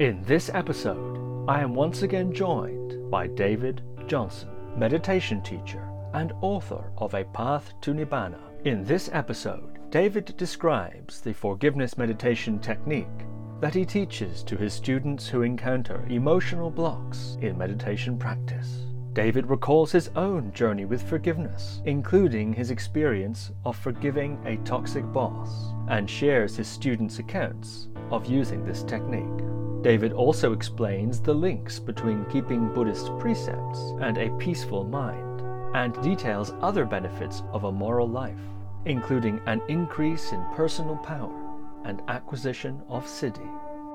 [0.00, 6.92] In this episode, I am once again joined by David Johnson, meditation teacher and author
[6.98, 8.38] of A Path to Nibbana.
[8.64, 13.08] In this episode, David describes the forgiveness meditation technique
[13.60, 18.84] that he teaches to his students who encounter emotional blocks in meditation practice.
[19.14, 25.72] David recalls his own journey with forgiveness, including his experience of forgiving a toxic boss,
[25.88, 29.24] and shares his students' accounts of using this technique.
[29.82, 35.40] David also explains the links between keeping Buddhist precepts and a peaceful mind,
[35.76, 38.40] and details other benefits of a moral life,
[38.86, 41.54] including an increase in personal power
[41.84, 43.48] and acquisition of siddhi.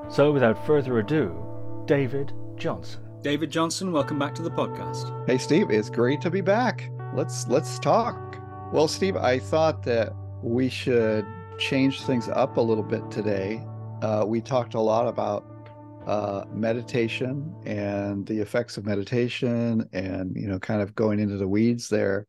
[0.10, 1.36] So, without further ado,
[1.86, 3.02] David Johnson.
[3.22, 5.12] David Johnson, welcome back to the podcast.
[5.28, 6.90] Hey Steve, it's great to be back.
[7.14, 8.38] Let's let's talk.
[8.72, 11.26] Well, Steve, I thought that we should
[11.58, 13.62] change things up a little bit today.
[14.02, 15.46] Uh, we talked a lot about
[16.08, 21.48] uh, meditation and the effects of meditation and you know kind of going into the
[21.48, 22.28] weeds there.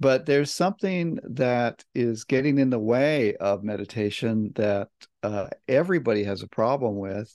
[0.00, 4.88] But there's something that is getting in the way of meditation that
[5.22, 7.34] uh, everybody has a problem with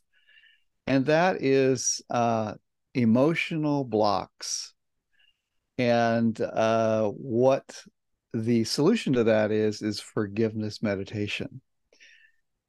[0.90, 2.56] and that is uh,
[2.96, 4.74] emotional blocks.
[5.78, 7.84] And uh, what
[8.34, 11.62] the solution to that is is forgiveness meditation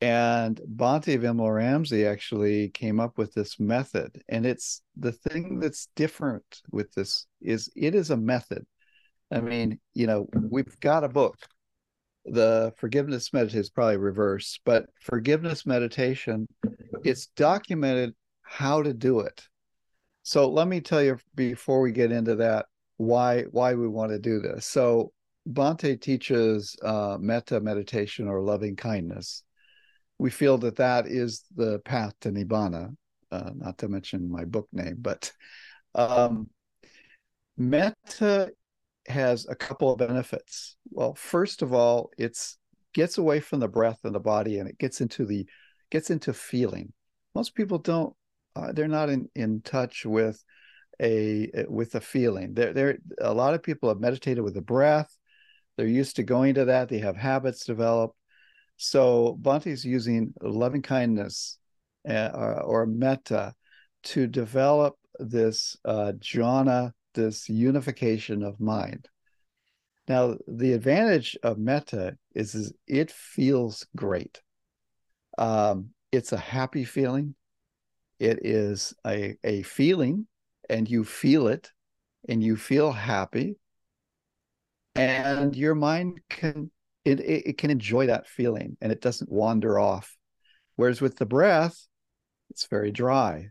[0.01, 1.19] and Bhante
[1.55, 4.23] Ramsey actually came up with this method.
[4.29, 8.65] And it's the thing that's different with this is it is a method.
[9.31, 11.37] I mean, you know, we've got a book.
[12.25, 16.47] The forgiveness meditation is probably reverse, but forgiveness meditation,
[17.05, 19.43] it's documented how to do it.
[20.23, 24.19] So let me tell you before we get into that why why we want to
[24.19, 24.67] do this.
[24.67, 25.13] So
[25.49, 29.43] Bhante teaches uh, metta meditation or loving kindness
[30.21, 32.95] we feel that that is the path to nibbana.
[33.33, 35.33] Uh, not to mention my book name, but
[35.95, 36.51] um,
[37.57, 38.51] metta
[39.07, 40.77] has a couple of benefits.
[40.91, 42.59] Well, first of all, it's
[42.93, 45.47] gets away from the breath and the body, and it gets into the
[45.91, 46.93] gets into feeling.
[47.35, 48.15] Most people don't;
[48.57, 50.43] uh, they're not in in touch with
[51.01, 52.53] a with a feeling.
[52.53, 52.99] There, there.
[53.21, 55.17] A lot of people have meditated with the breath.
[55.77, 56.89] They're used to going to that.
[56.89, 58.17] They have habits developed
[58.83, 61.59] so Bhante's using loving kindness
[62.09, 63.53] uh, or, or, metta
[64.05, 69.07] to develop this uh, jhana, this unification of mind.
[70.09, 74.41] Now, the advantage of metta is, is it feels great.
[75.37, 77.35] Um, it's a happy feeling.
[78.19, 80.27] It is a, a feeling,
[80.71, 81.71] and you feel it,
[82.31, 83.57] and you feel happy,
[84.95, 86.71] and your mind can
[87.05, 90.17] it, it, it can enjoy that feeling and it doesn't wander off.
[90.77, 91.87] Whereas with the breath,
[92.51, 93.49] it's very dry.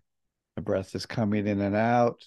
[0.55, 2.21] The breath is coming in and out.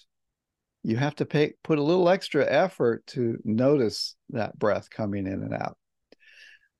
[0.83, 5.43] You have to pay, put a little extra effort to notice that breath coming in
[5.43, 5.77] and out.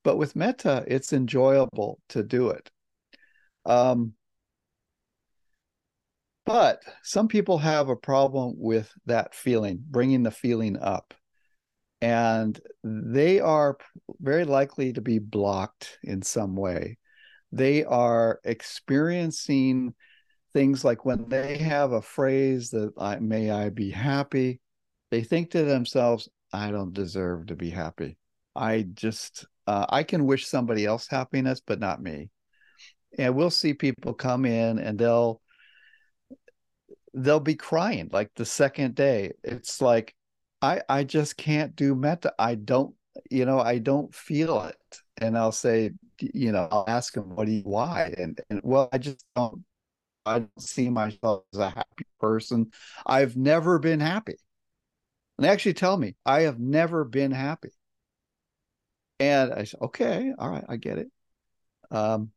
[0.03, 2.69] But with metta, it's enjoyable to do it.
[3.65, 4.13] Um,
[6.45, 11.13] but some people have a problem with that feeling, bringing the feeling up
[12.03, 13.77] and they are
[14.19, 16.97] very likely to be blocked in some way.
[17.53, 19.93] They are experiencing
[20.53, 24.59] things like when they have a phrase that I, may I be happy,
[25.11, 28.17] they think to themselves, I don't deserve to be happy.
[28.53, 32.31] I just, uh, I can wish somebody else happiness, but not me.
[33.17, 35.39] And we'll see people come in and they'll,
[37.13, 39.31] they'll be crying like the second day.
[39.41, 40.13] It's like,
[40.63, 42.33] I I just can't do metta.
[42.39, 42.95] I don't,
[43.29, 45.01] you know, I don't feel it.
[45.17, 48.13] And I'll say, you know, I'll ask him, what do you why?
[48.17, 49.63] And and well, I just don't
[50.25, 52.71] I don't see myself as a happy person.
[53.05, 54.35] I've never been happy.
[55.37, 57.71] And they actually tell me, I have never been happy.
[59.19, 61.07] And I said, okay, all right, I get it.
[61.91, 62.31] Um,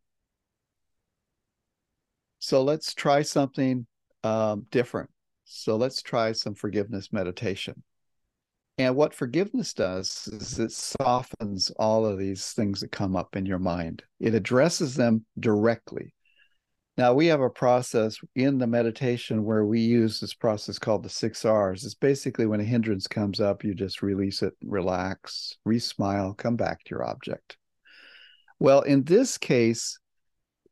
[2.38, 3.86] so let's try something
[4.24, 5.10] um, different.
[5.44, 7.82] So let's try some forgiveness meditation.
[8.78, 13.46] And what forgiveness does is it softens all of these things that come up in
[13.46, 14.02] your mind.
[14.20, 16.12] It addresses them directly.
[16.98, 21.10] Now, we have a process in the meditation where we use this process called the
[21.10, 21.84] six R's.
[21.84, 26.56] It's basically when a hindrance comes up, you just release it, relax, re smile, come
[26.56, 27.58] back to your object.
[28.58, 29.98] Well, in this case,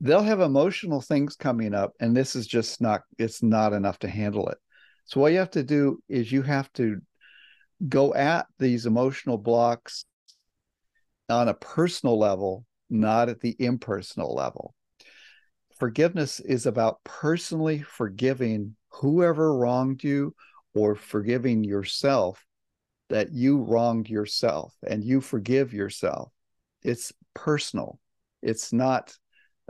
[0.00, 4.08] they'll have emotional things coming up, and this is just not, it's not enough to
[4.08, 4.58] handle it.
[5.04, 7.00] So, what you have to do is you have to
[7.88, 10.04] go at these emotional blocks
[11.28, 14.74] on a personal level, not at the impersonal level.
[15.78, 20.34] forgiveness is about personally forgiving whoever wronged you
[20.74, 22.44] or forgiving yourself
[23.10, 26.30] that you wronged yourself and you forgive yourself.
[26.82, 27.98] It's personal.
[28.42, 29.16] It's not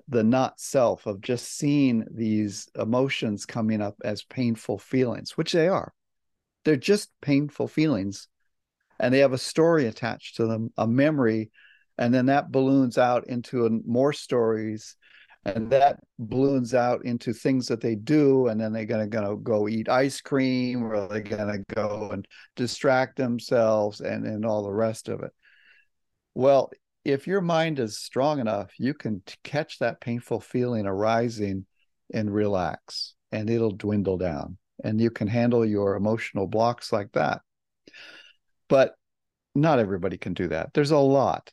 [0.08, 5.68] the not self of just seeing these emotions coming up as painful feelings, which they
[5.68, 5.92] are.
[6.64, 8.28] They're just painful feelings
[8.98, 11.50] and they have a story attached to them, a memory,
[11.98, 14.96] and then that balloons out into more stories
[15.44, 19.68] and that balloons out into things that they do and then they're going to go
[19.68, 22.26] eat ice cream or they're going to go and
[22.56, 25.32] distract themselves and and all the rest of it.
[26.34, 26.70] Well
[27.04, 31.66] if your mind is strong enough you can catch that painful feeling arising
[32.12, 37.40] and relax and it'll dwindle down and you can handle your emotional blocks like that
[38.68, 38.94] but
[39.54, 41.50] not everybody can do that there's a lot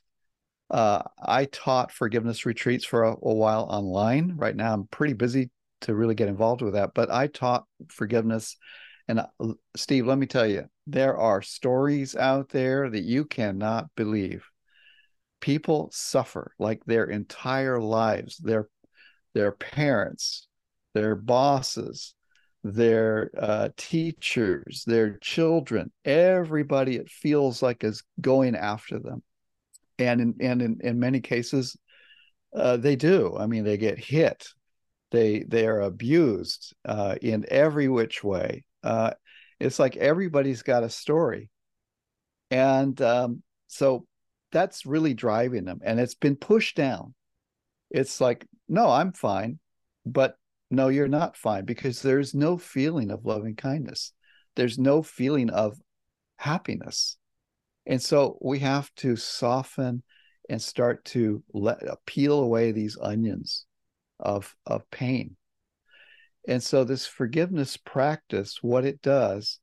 [0.72, 4.36] uh, I taught forgiveness retreats for a, a, while online.
[4.36, 5.50] Right now, I'm pretty busy
[5.82, 8.56] to really get involved with that, but I taught forgiveness.
[9.06, 9.26] And uh,
[9.76, 14.46] Steve, let me tell you, there are stories out there that you cannot believe.
[15.40, 18.68] People suffer like their entire lives, their
[19.34, 20.46] their parents,
[20.94, 22.14] their bosses,
[22.64, 29.22] their uh, teachers, their children, everybody it feels like is going after them.
[29.98, 31.76] And in and in, in many cases
[32.54, 33.36] uh, they do.
[33.38, 34.48] I mean they get hit.
[35.10, 38.64] They they are abused uh, in every which way.
[38.82, 39.12] Uh,
[39.60, 41.50] it's like everybody's got a story.
[42.50, 44.06] And um, so
[44.50, 47.14] that's really driving them and it's been pushed down.
[47.90, 49.58] It's like no i'm fine
[50.04, 50.36] but
[50.72, 54.12] no you're not fine because there's no feeling of loving kindness
[54.56, 55.80] there's no feeling of
[56.36, 57.16] happiness
[57.86, 60.02] and so we have to soften
[60.48, 63.66] and start to let uh, peel away these onions
[64.20, 65.36] of of pain.
[66.48, 69.60] And so this forgiveness practice, what it does,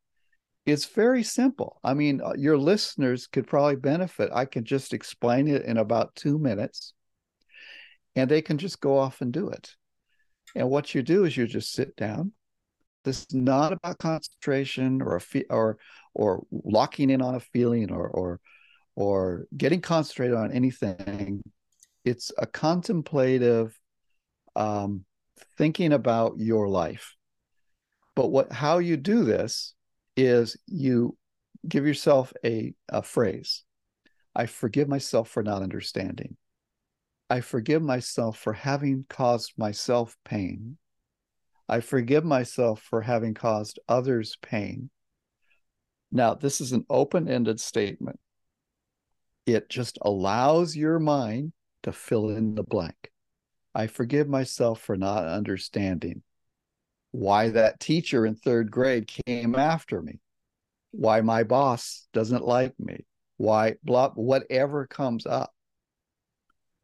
[0.66, 1.80] it's very simple.
[1.84, 4.30] I mean, uh, your listeners could probably benefit.
[4.34, 6.94] I can just explain it in about two minutes,
[8.16, 9.76] and they can just go off and do it.
[10.56, 12.31] And what you do is you just sit down.
[13.06, 15.78] This is not about concentration or a fe- or
[16.13, 18.40] or locking in on a feeling or or
[18.96, 21.42] or getting concentrated on anything.
[22.04, 23.78] It's a contemplative
[24.56, 25.06] um,
[25.57, 27.16] thinking about your life.
[28.16, 29.74] But what how you do this
[30.18, 31.18] is you
[31.68, 33.63] give yourself a, a phrase.
[34.36, 36.36] I forgive myself for not understanding.
[37.30, 40.78] I forgive myself for having caused myself pain.
[41.68, 44.90] I forgive myself for having caused others pain.
[46.12, 48.20] Now, this is an open ended statement.
[49.46, 51.54] It just allows your mind
[51.84, 53.12] to fill in the blank.
[53.76, 56.24] I forgive myself for not understanding
[57.12, 60.20] why that teacher in third grade came after me,
[60.92, 63.06] why my boss doesn't like me,
[63.38, 65.54] why blah, whatever comes up.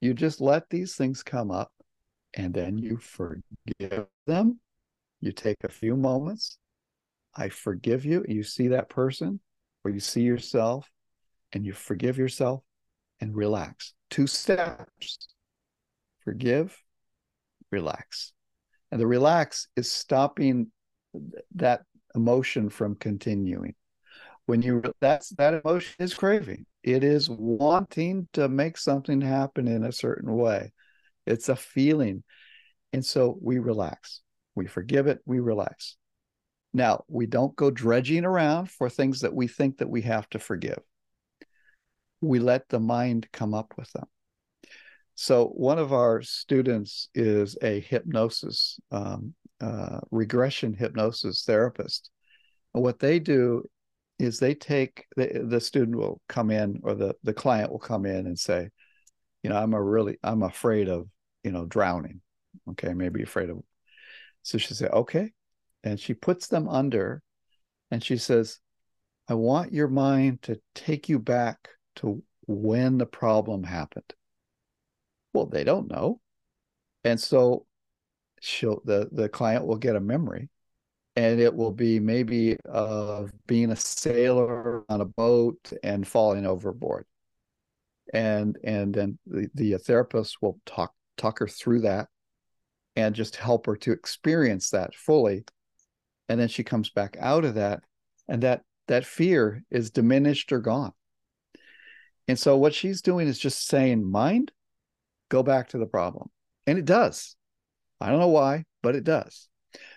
[0.06, 1.72] You just let these things come up
[2.36, 4.60] and then you forgive them.
[5.19, 6.60] You take a few moments
[7.36, 8.24] I forgive you.
[8.28, 9.40] You see that person
[9.84, 10.88] or you see yourself
[11.54, 12.62] and you forgive yourself
[13.19, 13.96] and relax.
[14.12, 15.18] Two steps
[16.24, 16.80] forgive,
[17.72, 18.31] relax.
[18.92, 20.68] And the relax is stopping
[21.56, 21.81] that
[22.14, 23.74] emotion from continuing.
[24.45, 26.68] When you that's that emotion is craving.
[26.85, 30.71] It is wanting to make something happen in a certain way.
[31.25, 32.23] It's a feeling.
[32.94, 34.21] And so we relax.
[34.54, 35.97] We forgive it, we relax.
[36.75, 40.39] Now, we don't go dredging around for things that we think that we have to
[40.39, 40.77] forgive.
[42.21, 44.06] We let the mind come up with them.
[45.15, 52.11] So, one of our students is a hypnosis, um, uh, regression hypnosis therapist.
[52.75, 53.63] And what they do
[54.18, 58.06] is they take the, the student will come in or the, the client will come
[58.06, 58.69] in and say,
[59.44, 61.07] you know, I'm a really, I'm afraid of,
[61.44, 62.22] you know, drowning.
[62.72, 62.94] Okay.
[62.94, 63.60] Maybe afraid of.
[64.44, 65.31] So she said, okay,
[65.84, 67.22] and she puts them under
[67.92, 68.60] and she says,
[69.28, 74.14] I want your mind to take you back to when the problem happened.
[75.34, 76.22] Well, they don't know.
[77.04, 77.66] And so
[78.40, 80.50] she'll the, the client will get a memory
[81.16, 87.06] and it will be maybe of being a sailor on a boat and falling overboard.
[88.14, 92.07] And and then the, the uh, therapist will talk talk her through that
[92.95, 95.45] and just help her to experience that fully
[96.28, 97.81] and then she comes back out of that
[98.28, 100.92] and that that fear is diminished or gone
[102.28, 104.52] and so what she's doing is just saying mind
[105.30, 106.30] go back to the problem
[106.68, 107.36] and it does
[108.00, 109.48] I don't know why, but it does.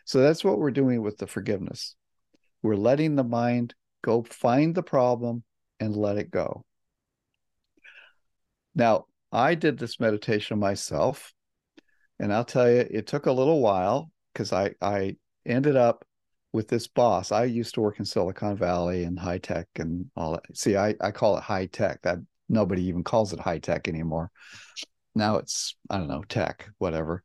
[0.08, 1.94] So that's what we're doing with the forgiveness.
[2.62, 5.44] We're letting the mind go find the problem
[5.80, 6.64] and let it go.
[8.74, 11.34] Now, I did this meditation myself,
[12.18, 16.06] and I'll tell you, it took a little while because I, I ended up
[16.54, 17.30] with this boss.
[17.30, 20.56] I used to work in Silicon Valley and high tech and all that.
[20.56, 22.00] See, I, I call it high tech.
[22.00, 22.16] That
[22.48, 24.30] nobody even calls it high tech anymore.
[25.14, 27.22] Now it's, I don't know, tech, whatever.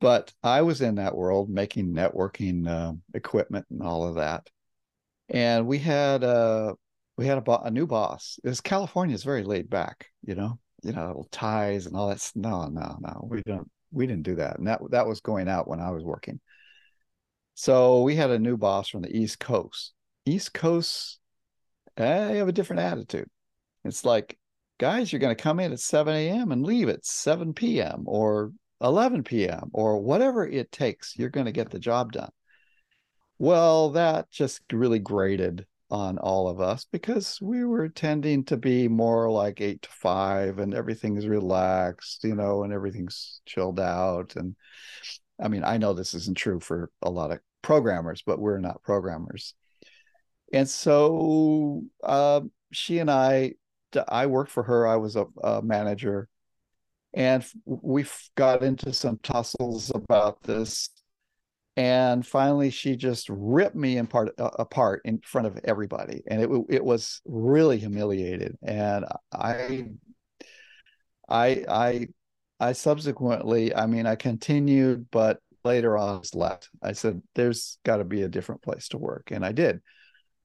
[0.00, 4.48] But I was in that world making networking uh, equipment and all of that.
[5.28, 6.74] And we had a
[7.16, 8.38] we had a, bo- a new boss.
[8.42, 12.30] This California is very laid back, you know, you know, ties and all that.
[12.34, 13.70] No, no, no, we don't.
[13.90, 16.40] We didn't do that, and that that was going out when I was working.
[17.54, 19.94] So we had a new boss from the East Coast.
[20.26, 21.18] East Coast,
[21.96, 23.30] eh, have a different attitude.
[23.84, 24.38] It's like,
[24.78, 26.52] guys, you're going to come in at 7 a.m.
[26.52, 28.02] and leave at 7 p.m.
[28.04, 29.70] or 11 p.m.
[29.72, 31.16] or whatever it takes.
[31.18, 32.30] You're going to get the job done.
[33.38, 38.88] Well, that just really grated on all of us because we were tending to be
[38.88, 44.34] more like eight to five and everything's relaxed, you know, and everything's chilled out.
[44.36, 44.56] And
[45.40, 48.82] I mean, I know this isn't true for a lot of programmers, but we're not
[48.82, 49.54] programmers.
[50.52, 52.40] And so uh,
[52.72, 53.54] she and I,
[54.08, 54.86] I worked for her.
[54.86, 56.28] I was a, a manager,
[57.16, 58.04] and we
[58.36, 60.90] got into some tussles about this.
[61.78, 66.22] And finally she just ripped me in part, uh, apart in front of everybody.
[66.26, 68.56] And it it was really humiliated.
[68.62, 69.86] And i
[71.28, 72.08] i i
[72.60, 76.68] i subsequently i mean i continued but later on I was left.
[76.80, 79.30] I said there's got to be a different place to work.
[79.32, 79.80] And i did.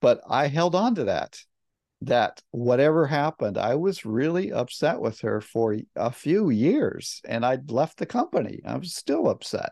[0.02, 1.38] But i held on to that
[2.02, 7.70] that whatever happened i was really upset with her for a few years and i'd
[7.70, 9.72] left the company i was still upset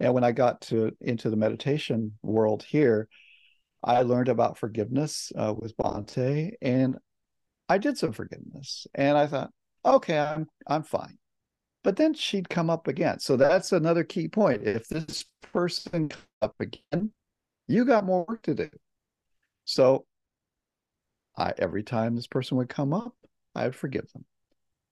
[0.00, 3.08] and when I got to into the meditation world here,
[3.82, 6.96] I learned about forgiveness uh, with Bhante and
[7.68, 9.50] I did some forgiveness, and I thought,
[9.84, 11.18] okay, I'm I'm fine.
[11.84, 13.20] But then she'd come up again.
[13.20, 14.66] So that's another key point.
[14.66, 17.12] If this person comes up again,
[17.66, 18.70] you got more work to do.
[19.66, 20.06] So
[21.38, 23.14] I every time this person would come up,
[23.54, 24.24] I would forgive them.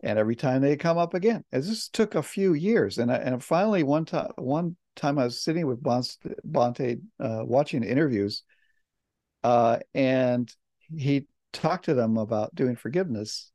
[0.00, 2.98] And every time they come up again, and this took a few years.
[2.98, 7.82] And I, and finally one time one time I was sitting with Bhante, uh, watching
[7.82, 8.44] interviews,
[9.42, 10.50] uh, and
[10.96, 13.50] he talked to them about doing forgiveness,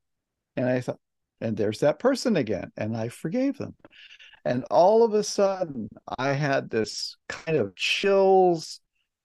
[0.56, 1.00] and I thought,
[1.40, 3.76] and there's that person again, and I forgave them,
[4.44, 8.81] and all of a sudden I had this kind of chills.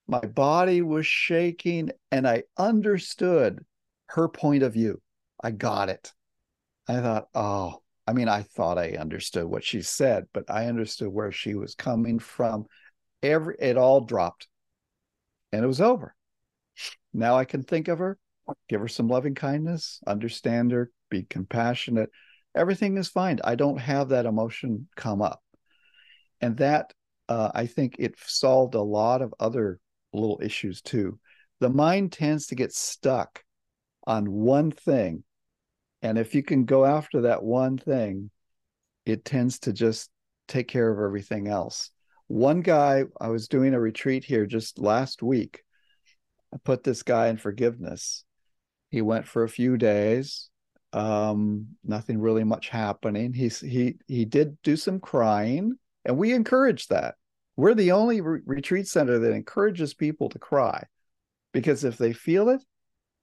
[0.09, 3.65] My body was shaking, and I understood
[4.09, 5.01] her point of view.
[5.43, 6.13] I got it.
[6.89, 11.09] I thought, oh, I mean, I thought I understood what she said, but I understood
[11.09, 12.67] where she was coming from.
[13.23, 14.47] Every it all dropped,
[15.53, 16.15] and it was over.
[17.13, 18.17] Now I can think of her,
[18.69, 22.11] give her some loving kindness, understand her, be compassionate.
[22.55, 23.41] Everything is fine.
[23.43, 25.43] I don't have that emotion come up,
[26.41, 26.93] and that
[27.29, 29.81] uh, I think it solved a lot of other
[30.13, 31.19] little issues too.
[31.61, 33.43] The mind tends to get stuck
[34.07, 35.25] on one thing
[36.03, 38.31] and if you can go after that one thing,
[39.05, 40.11] it tends to just
[40.47, 41.91] take care of everything else.
[42.29, 45.63] One guy, I was doing a retreat here just last week.
[46.53, 48.25] I put this guy in forgiveness.
[48.91, 50.49] He went for a few days.
[50.93, 53.33] Um, nothing really much happening.
[53.33, 57.17] He's he he did do some crying, and we encourage that.
[57.57, 60.85] We're the only re- retreat center that encourages people to cry,
[61.53, 62.63] because if they feel it,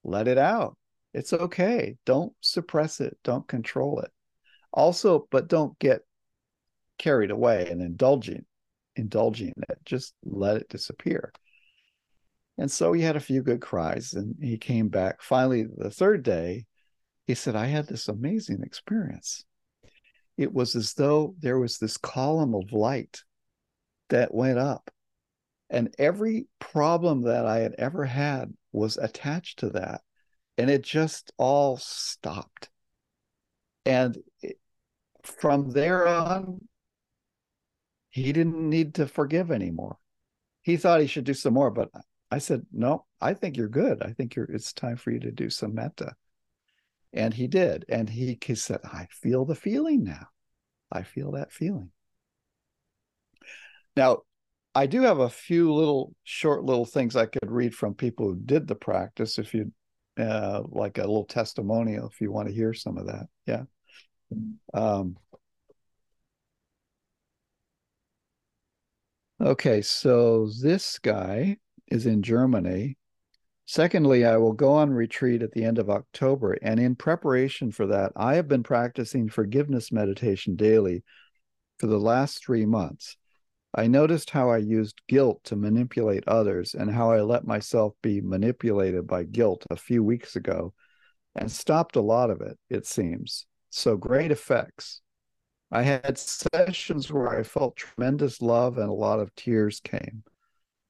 [0.04, 0.76] let it out.
[1.14, 1.96] It's okay.
[2.06, 3.18] Don't suppress it.
[3.24, 4.12] Don't control it.
[4.72, 6.02] Also, but don't get
[6.98, 8.46] carried away and indulging,
[8.96, 9.78] indulging it.
[9.86, 11.32] Just let it disappear.
[12.58, 15.22] And so he had a few good cries and he came back.
[15.22, 16.66] Finally, the third day,
[17.28, 19.46] he said, I had this amazing experience.
[20.38, 23.22] It was as though there was this column of light
[24.14, 24.92] that went up.
[25.70, 30.02] And every problem that I had ever had was attached to that
[30.56, 32.70] and it just all stopped.
[33.86, 34.18] And
[35.24, 36.68] from there on,
[38.12, 39.98] he didn't need to forgive anymore.
[40.62, 41.90] He thought he should do some more, but
[42.30, 44.04] I said, no, I think you're good.
[44.04, 46.14] I think you're, it's time for you to do some metta.
[47.12, 47.86] And he did.
[47.90, 50.28] And he, he said, I feel the feeling now.
[50.92, 51.90] I feel that feeling.
[53.96, 54.20] Now,
[54.76, 58.36] I do have a few little short little things I could read from people who
[58.36, 59.72] did the practice if you
[60.20, 63.28] uh, like a little testimonial if you want to hear some of that.
[63.46, 63.64] Yeah.
[64.74, 65.18] Um,
[69.44, 71.58] Okay, so this guy
[71.88, 72.98] is in Germany.
[73.66, 76.54] Secondly, I will go on retreat at the end of October.
[76.62, 81.04] And in preparation for that, I have been practicing forgiveness meditation daily
[81.78, 83.18] for the last three months.
[83.76, 88.22] I noticed how I used guilt to manipulate others and how I let myself be
[88.22, 90.74] manipulated by guilt a few weeks ago
[91.36, 93.48] and stopped a lot of it, it seems.
[93.72, 95.02] So great effects.
[95.72, 100.24] I had sessions where I felt tremendous love and a lot of tears came.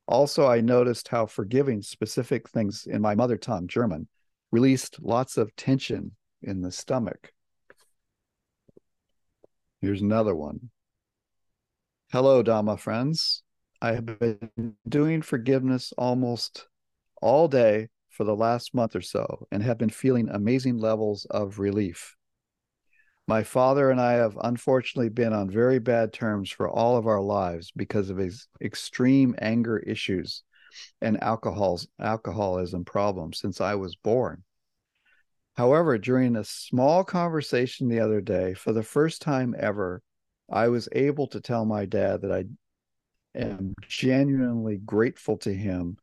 [0.05, 4.09] Also, I noticed how forgiving specific things in my mother tongue, German,
[4.51, 6.11] released lots of tension
[6.41, 7.31] in the stomach.
[9.79, 10.69] Here's another one.
[12.13, 13.41] Hello, Dhamma friends.
[13.81, 16.67] I have been doing forgiveness almost
[17.23, 21.57] all day for the last month or so and have been feeling amazing levels of
[21.57, 22.15] relief.
[23.27, 27.19] My father and I have unfortunately been on very bad terms for all of our
[27.19, 30.43] lives because of his extreme anger issues
[31.01, 34.43] and alcohol's alcoholism problems since I was born.
[35.55, 40.03] However, during a small conversation the other day, for the first time ever,
[40.51, 42.45] I was able to tell my dad that I
[43.35, 45.97] am genuinely grateful to him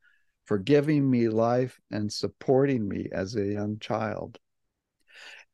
[0.46, 4.38] for giving me life and supporting me as a young child.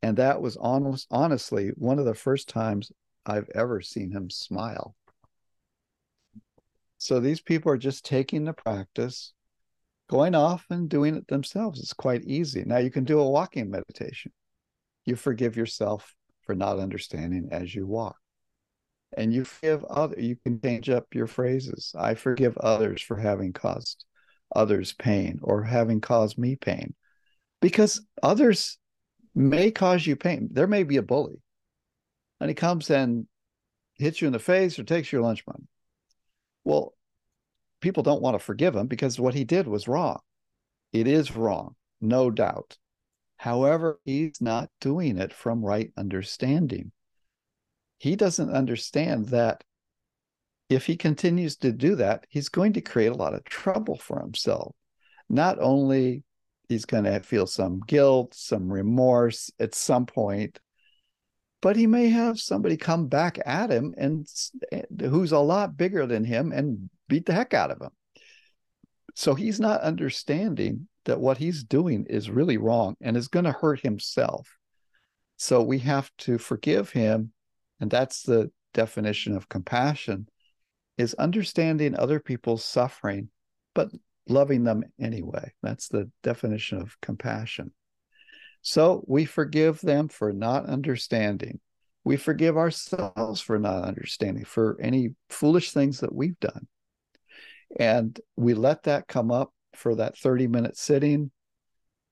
[0.03, 2.93] And that was almost honestly one of the first times
[3.25, 4.95] I've ever seen him smile.
[6.99, 9.33] So these people are just taking the practice,
[10.09, 11.81] going off and doing it themselves.
[11.81, 12.65] It's quite easy.
[12.65, 14.33] Now you can do a walking meditation.
[15.05, 18.17] You forgive yourself for not understanding as you walk.
[19.17, 21.95] And you forgive other you can change up your phrases.
[21.99, 24.05] I forgive others for having caused
[24.55, 26.95] others pain or having caused me pain.
[27.61, 28.79] Because others
[29.35, 30.49] may cause you pain.
[30.53, 31.41] There may be a bully,
[32.41, 33.27] and he comes and
[33.95, 35.65] hits you in the face or takes your lunch money.
[36.65, 36.95] Well,
[37.81, 40.21] people don't want to forgive him because what he did was wrong.
[40.93, 42.77] It is wrong, no doubt.
[43.37, 46.93] However, he's not doing it from right understanding.
[47.99, 49.65] He doesn't understand that
[50.69, 54.21] if he continues to do that, he's going to create a lot of trouble for
[54.21, 54.75] himself.
[55.29, 56.25] Not only
[56.69, 60.59] he's going to feel some guilt, some remorse at some point.
[61.63, 64.27] But he may have somebody come back at him and
[64.73, 67.91] eh, who's a lot bigger than him and beat the heck out of him.
[69.15, 73.53] So he's not understanding that what he's doing is really wrong and is going to
[73.53, 74.57] hurt himself.
[75.39, 77.33] So we have to forgive him.
[77.81, 80.29] And that's the definition of compassion
[80.99, 83.29] is understanding other people's suffering,
[83.75, 83.91] but
[84.29, 85.53] loving them anyway.
[85.63, 87.73] That's the definition of compassion.
[88.63, 91.61] So we forgive them for not understanding.
[92.05, 96.67] We forgive ourselves for not understanding, for any foolish things that we've done.
[97.79, 101.31] And we let that come up for that 30 minute sitting.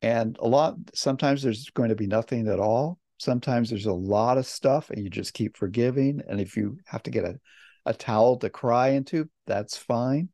[0.02, 2.98] And a lot, sometimes there's going to be nothing at all.
[3.24, 6.20] Sometimes there's a lot of stuff and you just keep forgiving.
[6.28, 7.40] And if you have to get a,
[7.86, 10.28] a towel to cry into, that's fine.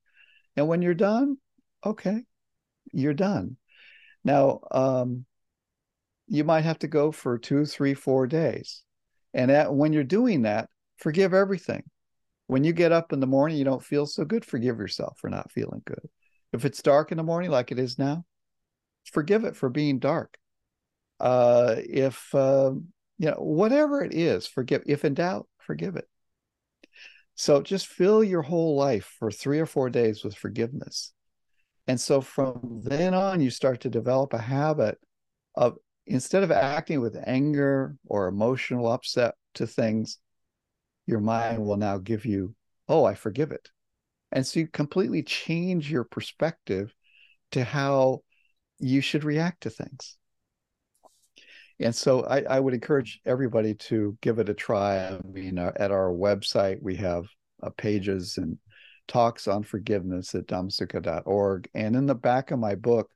[0.57, 1.37] And when you're done,
[1.87, 2.25] okay,
[2.93, 3.57] you're done.
[4.25, 5.25] Now, um,
[6.27, 8.83] you might have to go for two, three, four days.
[9.33, 11.85] And at, when you're doing that, forgive everything.
[12.49, 15.31] When you get up in the morning, you don't feel so good, forgive yourself for
[15.31, 16.09] not feeling good.
[16.53, 18.25] If it's dark in the morning, like it is now,
[19.13, 20.37] forgive it for being dark.
[21.21, 22.73] Uh, if, uh,
[23.19, 24.83] you know, whatever it is, forgive.
[24.87, 26.09] If in doubt, forgive it.
[27.35, 31.13] So just fill your whole life for three or four days with forgiveness.
[31.87, 34.99] And so from then on, you start to develop a habit
[35.55, 40.19] of instead of acting with anger or emotional upset to things,
[41.07, 42.55] your mind will now give you,
[42.89, 43.69] oh, I forgive it.
[44.33, 46.95] And so you completely change your perspective
[47.53, 48.21] to how
[48.79, 50.17] you should react to things.
[51.81, 54.99] And so I, I would encourage everybody to give it a try.
[54.99, 57.25] I mean, uh, at our website, we have
[57.63, 58.59] uh, pages and
[59.09, 61.69] talks on forgiveness at dhammasukha.org.
[61.75, 63.11] And in the back of my book,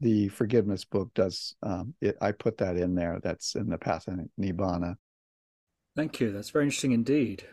[0.00, 2.16] the forgiveness book does um, it.
[2.20, 3.18] I put that in there.
[3.22, 4.94] That's in the path of nibbana.
[5.96, 6.30] Thank you.
[6.30, 7.44] That's very interesting indeed.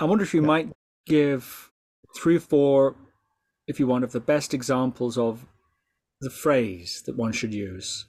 [0.00, 0.46] I wonder if you yeah.
[0.48, 0.72] might
[1.06, 1.70] give
[2.16, 2.96] three or four,
[3.68, 5.46] if you want, of the best examples of
[6.20, 8.06] the phrase that one should use.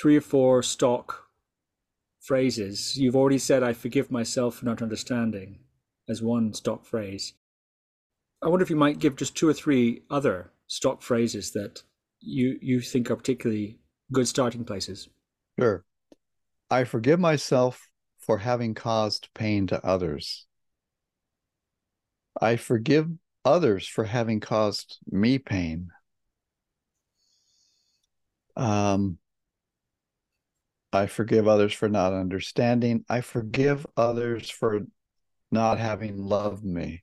[0.00, 1.26] Three or four stock
[2.20, 2.96] phrases.
[2.96, 5.58] You've already said, I forgive myself for not understanding,
[6.08, 7.34] as one stock phrase.
[8.42, 11.82] I wonder if you might give just two or three other stock phrases that
[12.20, 13.78] you you think are particularly
[14.12, 15.08] good starting places.
[15.58, 15.84] Sure.
[16.70, 20.46] I forgive myself for having caused pain to others.
[22.40, 23.08] I forgive
[23.44, 25.88] others for having caused me pain.
[28.56, 29.18] Um,
[30.92, 33.04] I forgive others for not understanding.
[33.08, 34.80] I forgive others for
[35.50, 37.02] not having loved me.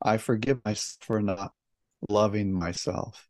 [0.00, 1.52] I forgive myself for not
[2.08, 3.28] loving myself.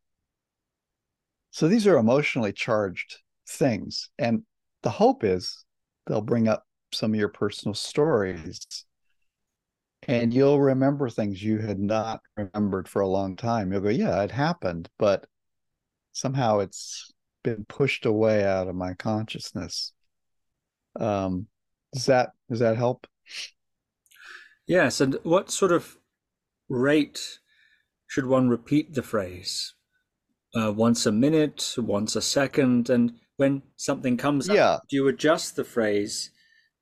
[1.51, 4.11] So these are emotionally charged things.
[4.19, 4.43] And
[4.83, 5.65] the hope is
[6.07, 8.85] they'll bring up some of your personal stories
[10.09, 13.73] and you'll remember things you had not remembered for a long time.
[13.73, 15.27] You'll go, yeah, it happened, but
[16.13, 17.13] somehow it's
[17.47, 19.93] been pushed away out of my consciousness.
[20.99, 21.47] Um,
[21.93, 23.07] does that does that help?
[24.67, 25.97] Yes, and what sort of
[26.69, 27.39] rate
[28.09, 29.75] should one repeat the phrase?
[30.59, 34.73] Uh, once a minute, once a second, and when something comes yeah.
[34.73, 36.31] up, do you adjust the phrase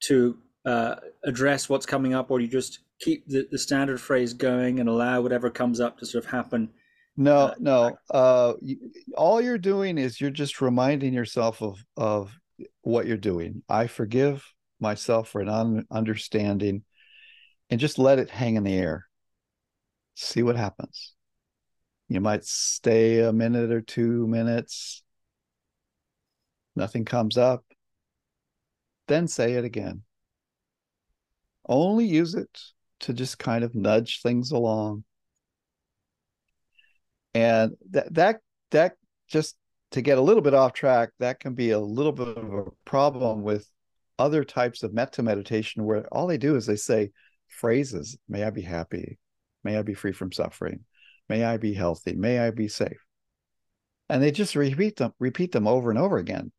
[0.05, 4.33] to uh, address what's coming up, or do you just keep the, the standard phrase
[4.33, 6.71] going and allow whatever comes up to sort of happen?
[7.17, 7.97] No, uh, no.
[8.11, 8.77] Uh, you,
[9.17, 12.37] all you're doing is you're just reminding yourself of of
[12.83, 13.63] what you're doing.
[13.69, 14.45] I forgive
[14.81, 16.85] myself for not understanding,
[17.71, 19.07] and just let it hang in the air.
[20.15, 21.15] See what happens.
[22.09, 25.03] You might stay a minute or two minutes.
[26.77, 27.65] Nothing comes up.
[29.07, 30.03] Then say it again.
[31.67, 32.51] Only use it
[33.01, 35.05] to just kind of nudge things along.
[37.35, 38.95] And that that that
[39.29, 39.57] just
[39.91, 42.65] to get a little bit off track, that can be a little bit of a
[42.85, 43.69] problem with
[44.19, 47.11] other types of metta meditation where all they do is they say
[47.49, 49.19] phrases, may I be happy,
[49.63, 50.81] may I be free from suffering,
[51.29, 53.05] may I be healthy, may I be safe.
[54.09, 56.53] And they just repeat them, repeat them over and over again.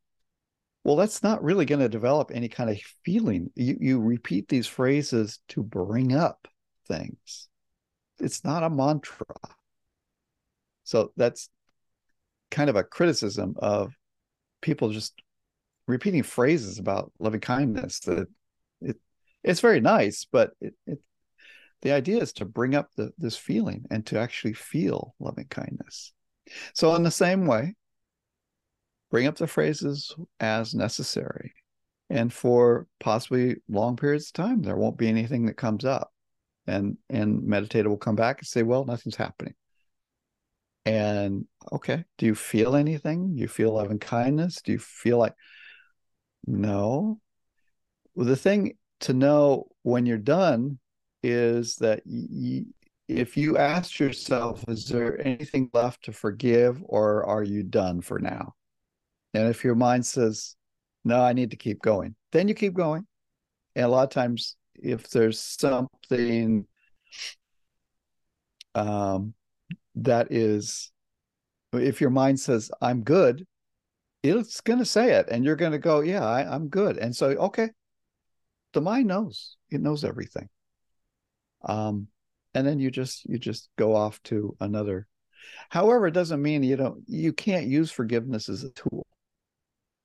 [0.83, 3.49] Well that's not really going to develop any kind of feeling.
[3.55, 6.47] You, you repeat these phrases to bring up
[6.87, 7.49] things.
[8.19, 9.25] It's not a mantra
[10.85, 11.49] so that's
[12.49, 13.93] kind of a criticism of
[14.61, 15.13] people just
[15.87, 18.27] repeating phrases about loving kindness that
[18.81, 18.97] it
[19.43, 20.99] it's very nice but it, it
[21.81, 26.13] the idea is to bring up the, this feeling and to actually feel loving kindness
[26.73, 27.75] so in the same way
[29.15, 31.53] bring up the phrases as necessary.
[32.09, 36.11] And for possibly long periods of time, there won't be anything that comes up.
[36.67, 39.53] And and meditator will come back and say, well, nothing's happening.
[40.85, 43.37] And okay, do you feel anything?
[43.37, 44.61] You feel love and kindness?
[44.61, 45.33] Do you feel like
[46.45, 47.19] no?
[48.13, 50.79] Well, the thing to know when you're done
[51.23, 52.65] is that y-
[53.07, 58.19] if you ask yourself, is there anything left to forgive or are you done for
[58.19, 58.55] now?
[59.33, 60.55] And if your mind says,
[61.03, 63.05] no, I need to keep going, then you keep going.
[63.75, 66.65] And a lot of times, if there's something
[68.73, 69.33] um,
[69.95, 70.91] that is,
[71.73, 73.45] if your mind says, I'm good,
[74.23, 75.27] it's going to say it.
[75.29, 76.97] And you're going to go, yeah, I, I'm good.
[76.97, 77.69] And so, okay,
[78.73, 80.49] the mind knows, it knows everything.
[81.63, 82.07] Um,
[82.53, 85.07] and then you just you just go off to another
[85.69, 89.05] however it doesn't mean you don't you can't use forgiveness as a tool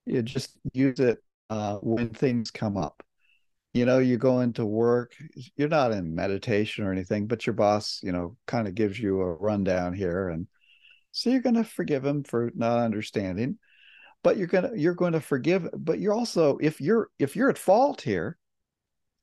[0.07, 3.03] you just use it uh, when things come up.
[3.73, 5.15] You know, you go into work,
[5.57, 9.21] you're not in meditation or anything, but your boss, you know, kind of gives you
[9.21, 10.29] a rundown here.
[10.29, 10.49] And
[11.13, 13.59] so you're going to forgive him for not understanding,
[14.25, 17.51] but you're going to, you're going to forgive, but you're also, if you're, if you're
[17.51, 18.37] at fault here,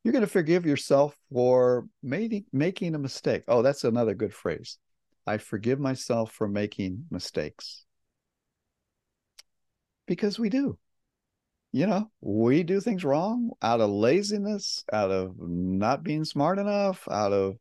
[0.04, 3.44] you're going to forgive yourself for making, making a mistake.
[3.50, 4.78] Oh, that's another good phrase.
[5.26, 7.84] I forgive myself for making mistakes
[10.06, 10.78] because we do.
[11.78, 17.08] You know, we do things wrong out of laziness, out of not being smart enough,
[17.08, 17.58] out of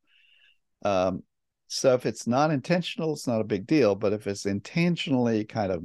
[0.83, 1.22] um,
[1.66, 3.94] so if it's not intentional, it's not a big deal.
[3.94, 5.85] But if it's intentionally kind of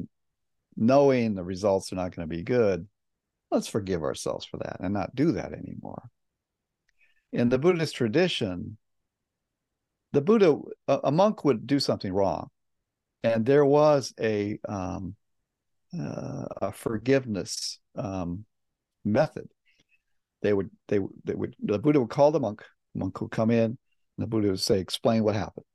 [0.78, 2.88] knowing the results are not going to be good,
[3.52, 6.04] let's forgive ourselves for that and not do that anymore.
[7.34, 8.78] In the Buddhist tradition,
[10.13, 12.48] the Buddha, a, monk would do something wrong,
[13.26, 15.17] and there was a um,
[15.98, 18.46] uh, a forgiveness um,
[19.04, 19.48] method.
[20.42, 22.64] They would they they would the Buddha would call the monk.
[22.94, 23.66] The monk would come in.
[23.66, 23.78] And
[24.18, 25.66] the Buddha would say, "Explain what happened,"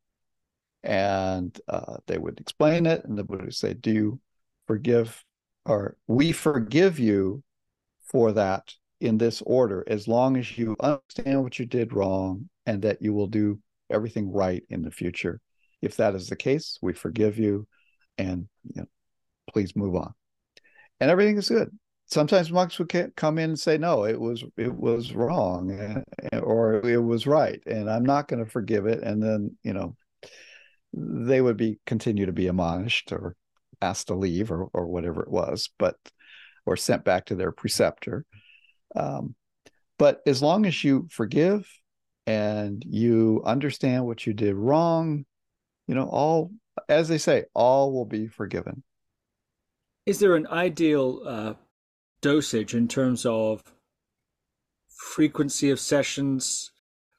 [0.82, 3.04] and uh, they would explain it.
[3.04, 4.20] And the Buddha would say, "Do you
[4.66, 5.24] forgive,
[5.64, 7.42] or we forgive you
[8.10, 12.82] for that in this order, as long as you understand what you did wrong and
[12.82, 13.58] that you will do
[13.90, 15.40] everything right in the future.
[15.82, 17.66] If that is the case, we forgive you,
[18.18, 18.86] and you know,
[19.52, 20.12] please move on.
[21.00, 21.70] And everything is good.
[22.06, 26.04] sometimes monks would come in and say no it was it was wrong
[26.42, 29.94] or it was right and i'm not going to forgive it and then you know
[30.92, 33.34] they would be continue to be admonished or
[33.82, 35.96] asked to leave or or whatever it was but
[36.64, 38.24] or sent back to their preceptor
[38.94, 39.34] um,
[39.98, 41.68] but as long as you forgive
[42.26, 45.24] and you understand what you did wrong
[45.88, 46.50] you know all
[46.88, 48.82] as they say all will be forgiven
[50.06, 51.54] is there an ideal uh,
[52.20, 53.62] dosage in terms of
[54.96, 56.72] frequency of sessions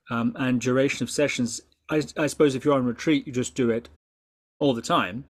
[0.09, 1.61] um, and duration of sessions.
[1.89, 3.89] I, I, suppose if you're on retreat, you just do it
[4.59, 5.25] all the time.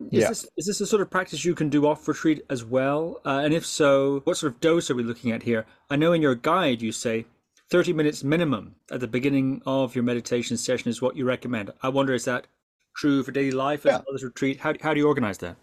[0.00, 0.28] Is, yeah.
[0.28, 3.20] this, is this a sort of practice you can do off retreat as well?
[3.24, 5.66] Uh, and if so, what sort of dose are we looking at here?
[5.90, 7.26] I know in your guide you say
[7.70, 11.72] 30 minutes minimum at the beginning of your meditation session is what you recommend.
[11.82, 12.46] I wonder, is that
[12.96, 13.98] true for daily life as yeah.
[14.06, 14.60] well as retreat?
[14.60, 15.56] How, how do you organize that?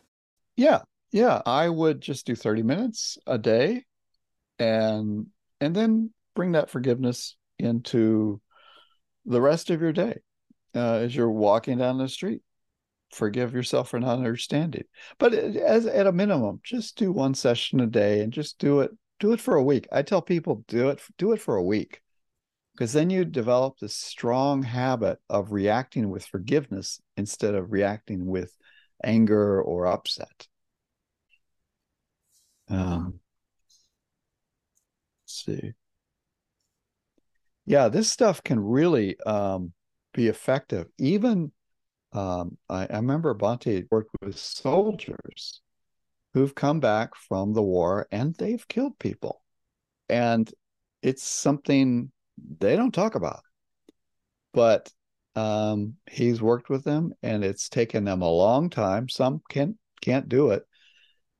[0.57, 0.81] Yeah,
[1.15, 3.85] yeah, I would just do 30 minutes a day
[4.59, 5.27] and
[5.61, 8.41] and then bring that forgiveness into
[9.25, 10.19] the rest of your day
[10.75, 12.41] uh, as you're walking down the street.
[13.13, 14.83] Forgive yourself for not understanding.
[15.17, 18.91] But as at a minimum, just do one session a day and just do it
[19.21, 19.87] do it for a week.
[19.93, 22.01] I tell people do it do it for a week.
[22.73, 28.53] Because then you develop this strong habit of reacting with forgiveness instead of reacting with
[29.01, 30.47] anger or upset.
[32.69, 33.19] Um,
[35.23, 35.73] let's see.
[37.65, 39.73] Yeah, this stuff can really um,
[40.13, 40.87] be effective.
[40.99, 41.51] Even
[42.13, 45.61] um, I, I remember Bhante worked with soldiers
[46.33, 49.41] who've come back from the war and they've killed people.
[50.09, 50.51] And
[51.01, 52.11] it's something
[52.59, 53.41] they don't talk about.
[54.53, 54.91] But
[55.35, 59.09] um, he's worked with them and it's taken them a long time.
[59.09, 60.65] Some can't can't do it,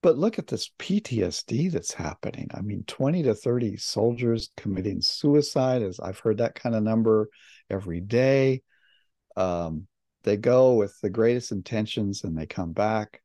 [0.05, 2.47] but look at this PTSD that's happening.
[2.53, 7.27] I mean, 20 to 30 soldiers committing suicide, as I've heard that kind of number
[7.71, 8.61] every day.
[9.35, 9.87] Um,
[10.23, 13.23] they go with the greatest intentions and they come back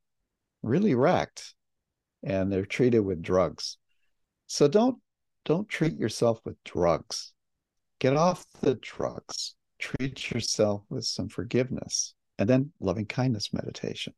[0.62, 1.52] really wrecked
[2.22, 3.76] and they're treated with drugs.
[4.46, 4.96] So don't
[5.44, 7.34] don't treat yourself with drugs.
[7.98, 9.54] Get off the drugs.
[9.78, 14.14] Treat yourself with some forgiveness and then loving kindness meditation.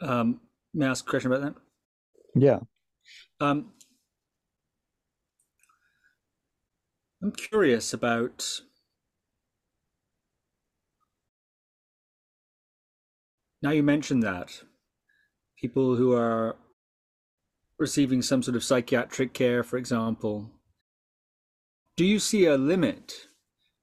[0.00, 0.40] Um,
[0.72, 1.54] may I ask a question about that?
[2.34, 2.58] Yeah.
[3.40, 3.72] Um,
[7.22, 8.60] I'm curious about
[13.62, 14.62] now you mentioned that
[15.58, 16.56] people who are
[17.78, 20.50] receiving some sort of psychiatric care, for example,
[21.96, 23.28] do you see a limit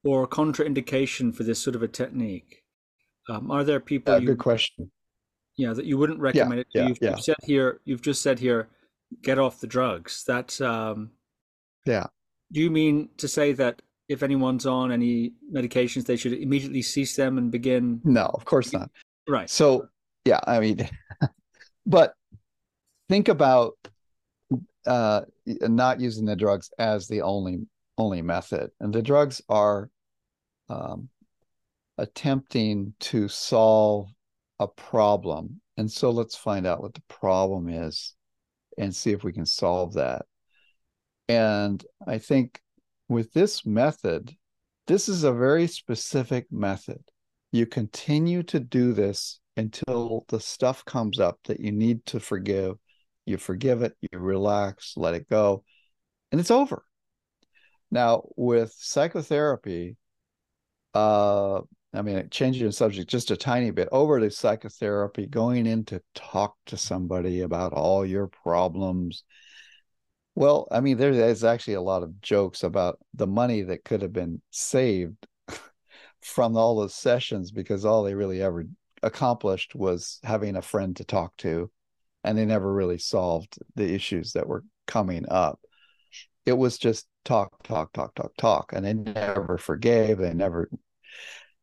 [0.04, 2.64] or a contraindication for this sort of a technique?
[3.30, 4.14] Um, are there people?
[4.14, 4.92] Yeah, you, good question
[5.58, 7.10] yeah that you wouldn't recommend yeah, it yeah, you've, yeah.
[7.12, 8.70] you've, said here you've just said here
[9.22, 10.24] get off the drugs.
[10.26, 11.12] That um
[11.86, 12.08] yeah.
[12.52, 17.16] do you mean to say that if anyone's on any medications they should immediately cease
[17.16, 18.90] them and begin no of course not.
[19.28, 19.50] Right.
[19.50, 19.88] So
[20.26, 20.88] yeah i mean
[21.86, 22.14] but
[23.10, 23.74] think about
[24.86, 27.62] uh not using the drugs as the only
[27.98, 28.72] only method.
[28.80, 29.90] And the drugs are
[30.70, 31.10] um
[31.98, 34.10] attempting to solve
[34.62, 35.60] a problem.
[35.76, 38.14] And so let's find out what the problem is
[38.78, 40.26] and see if we can solve that.
[41.28, 42.62] And I think
[43.10, 44.36] with this method,
[44.86, 47.02] this is a very specific method.
[47.52, 52.76] You continue to do this until the stuff comes up that you need to forgive.
[53.26, 55.64] You forgive it, you relax, let it go,
[56.32, 56.86] and it's over.
[57.90, 59.98] Now, with psychotherapy,
[60.94, 61.62] uh,
[61.94, 66.02] I mean, changing the subject just a tiny bit over to psychotherapy, going in to
[66.16, 69.24] talk to somebody about all your problems.
[70.34, 74.14] Well, I mean, there's actually a lot of jokes about the money that could have
[74.14, 75.28] been saved
[76.22, 78.66] from all those sessions because all they really ever
[79.04, 81.70] accomplished was having a friend to talk to,
[82.24, 85.60] and they never really solved the issues that were coming up.
[86.46, 90.20] It was just talk, talk, talk, talk, talk, and they never forgave.
[90.20, 90.70] They never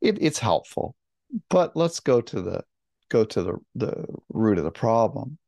[0.00, 0.94] it, it's helpful.
[1.50, 2.64] But let's go to the
[3.10, 5.38] go to the the root of the problem.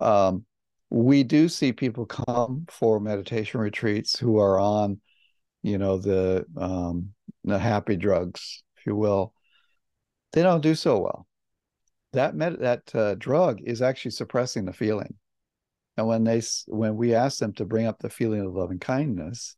[0.00, 0.44] Um,
[0.90, 5.00] we do see people come for meditation retreats who are on
[5.62, 7.10] you know the um,
[7.44, 9.32] the happy drugs if you will.
[10.32, 11.26] They don't do so well.
[12.12, 15.14] That med- that uh, drug is actually suppressing the feeling.
[15.96, 19.56] And when they when we ask them to bring up the feeling of loving kindness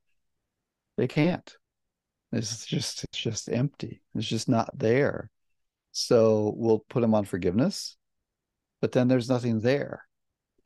[0.98, 1.57] they can't
[2.33, 4.03] it's just it's just empty.
[4.14, 5.31] It's just not there.
[5.93, 7.97] So we'll put them on forgiveness,
[8.81, 10.05] but then there's nothing there.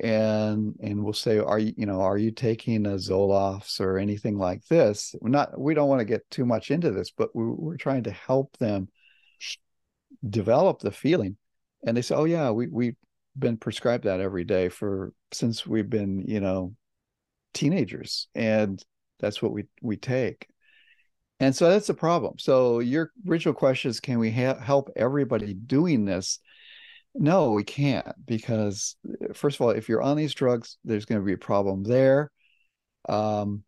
[0.00, 4.36] and and we'll say are you you know are you taking a zoloft's or anything
[4.38, 7.52] like this we're not we don't want to get too much into this but we're,
[7.52, 8.88] we're trying to help them
[10.28, 11.36] develop the feeling
[11.86, 12.96] and they say oh yeah we we've
[13.38, 16.74] been prescribed that every day for since we've been you know
[17.54, 18.84] teenagers and
[19.20, 20.46] that's what we we take
[21.42, 25.52] and so that's a problem so your original question is can we ha- help everybody
[25.52, 26.38] doing this
[27.14, 28.96] no, we can't because
[29.34, 32.30] first of all, if you're on these drugs, there's going to be a problem there.
[33.08, 33.64] Um,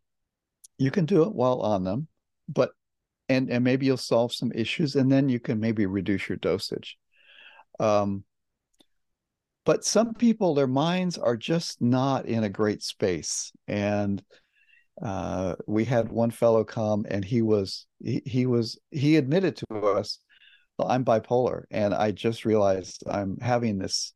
[0.78, 2.08] you can do it while on them,
[2.48, 2.70] but
[3.28, 6.96] and and maybe you'll solve some issues, and then you can maybe reduce your dosage.
[7.78, 8.24] Um,
[9.66, 14.22] but some people, their minds are just not in a great space, and
[15.02, 19.76] uh, we had one fellow come, and he was he, he was he admitted to
[19.80, 20.18] us
[20.78, 24.12] well, I'm bipolar, and I just realized I'm having this.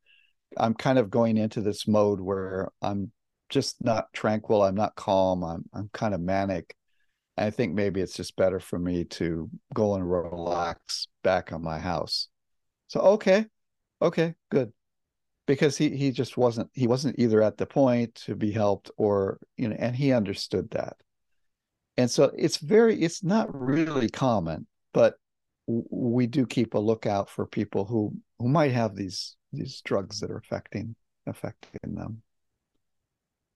[0.57, 3.13] I'm kind of going into this mode where I'm
[3.49, 4.63] just not tranquil.
[4.63, 5.45] I'm not calm.
[5.45, 6.75] I'm I'm kind of manic.
[7.37, 11.79] I think maybe it's just better for me to go and relax back on my
[11.79, 12.29] house.
[12.89, 13.47] So okay,
[14.03, 14.73] okay, good,
[15.49, 19.39] because he he just wasn't he wasn't either at the point to be helped or
[19.57, 20.99] you know, and he understood that.
[21.97, 25.15] And so it's very it's not really common, but
[25.67, 30.31] we do keep a lookout for people who who might have these these drugs that
[30.31, 30.95] are affecting
[31.27, 32.23] affecting them.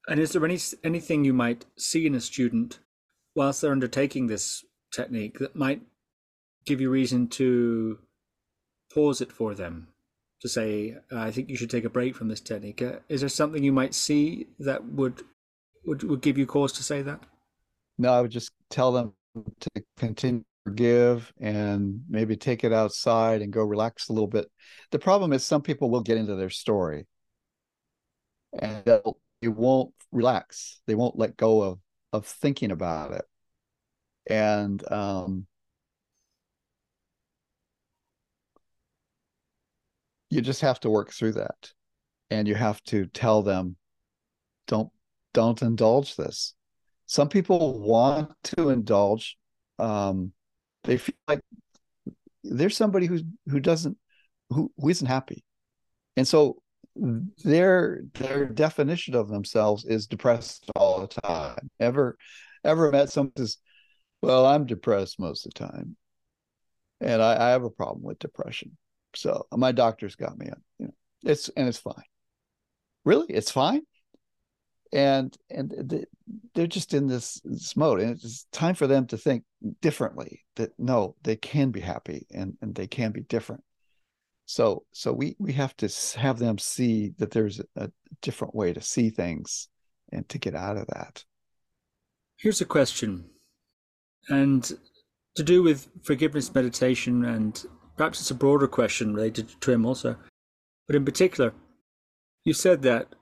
[0.09, 2.81] And is there any anything you might see in a student
[3.37, 5.83] whilst they're undertaking this technique that might
[6.65, 7.99] give you reason to
[8.95, 9.92] pause it for them
[10.43, 12.83] to say, "I think you should take a break from this technique"?
[12.83, 15.23] Uh, is there something you might see that would
[15.85, 17.25] would would give you cause to say that?
[17.99, 19.15] No, I would just tell them
[19.61, 24.51] to continue to give and maybe take it outside and go relax a little bit.
[24.91, 27.07] The problem is some people will get into their story
[28.59, 30.81] and they won't relax.
[30.87, 31.79] They won't let go of
[32.13, 33.25] of thinking about it.
[34.29, 35.47] And um,
[40.33, 41.73] you just have to work through that.
[42.31, 43.77] And you have to tell them,
[44.67, 44.89] don't
[45.35, 46.55] don't indulge this.
[47.05, 49.37] Some people want to indulge
[49.79, 50.33] um,
[50.85, 51.41] they feel like
[52.43, 53.99] there's somebody who's who doesn't
[54.49, 55.45] who, who isn't happy
[56.17, 56.57] and so
[56.97, 62.17] their their definition of themselves is depressed all the time ever
[62.65, 63.59] ever met someone who says
[64.21, 65.97] well i'm depressed most of the time
[67.01, 68.77] and I, I have a problem with depression
[69.15, 70.95] so my doctor's got me on you know
[71.25, 72.05] it's and it's fine.
[73.05, 73.27] Really?
[73.29, 73.83] It's fine?
[74.93, 76.07] And and
[76.55, 79.45] they're just in this, this mode and it's time for them to think
[79.81, 83.63] differently that no they can be happy and, and they can be different.
[84.45, 88.83] So so we we have to have them see that there's a different way to
[88.83, 89.69] see things
[90.11, 91.25] and to get out of that.
[92.37, 93.31] Here's a question
[94.29, 94.71] and
[95.37, 97.65] to do with forgiveness meditation and
[97.97, 100.17] perhaps it's a broader question related to TWIM also
[100.87, 101.53] but in particular
[102.45, 103.15] you said that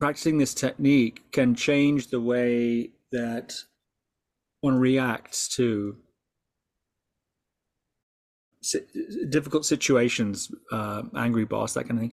[0.00, 3.54] practicing this technique can change the way that
[4.60, 5.96] one reacts to
[9.28, 12.12] difficult situations, uh, angry boss, that kind of thing.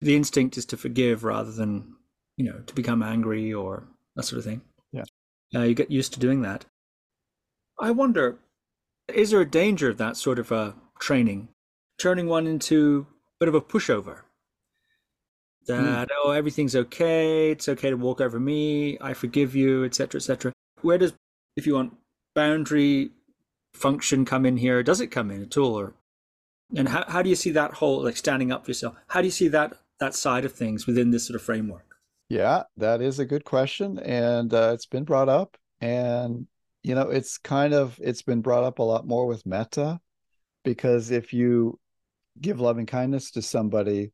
[0.00, 1.94] The instinct is to forgive rather than,
[2.36, 3.84] you know, to become angry or
[4.16, 4.62] that sort of thing.
[4.92, 5.04] Yeah.
[5.54, 6.64] Uh, you get used to doing that.
[7.80, 8.38] I wonder,
[9.12, 11.48] is there a danger of that sort of a uh, training
[11.98, 14.20] turning one into a bit of a pushover?
[15.66, 16.14] that mm.
[16.24, 20.52] oh everything's okay it's okay to walk over me i forgive you etc etc
[20.82, 21.14] where does
[21.56, 21.96] if you want
[22.34, 23.10] boundary
[23.72, 25.94] function come in here does it come in at all or
[26.76, 29.26] and how, how do you see that whole like standing up for yourself how do
[29.26, 31.96] you see that that side of things within this sort of framework
[32.28, 36.46] yeah that is a good question and uh, it's been brought up and
[36.82, 40.00] you know it's kind of it's been brought up a lot more with metta
[40.64, 41.78] because if you
[42.40, 44.10] give loving kindness to somebody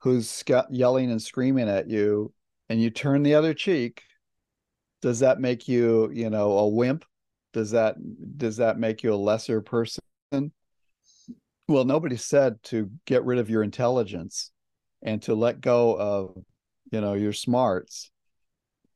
[0.00, 2.32] who's yelling and screaming at you
[2.68, 4.02] and you turn the other cheek
[5.00, 7.04] does that make you you know a wimp?
[7.52, 7.96] Does that
[8.36, 10.02] does that make you a lesser person?
[11.68, 14.50] Well nobody said to get rid of your intelligence
[15.02, 16.42] and to let go of
[16.90, 18.10] you know your smarts.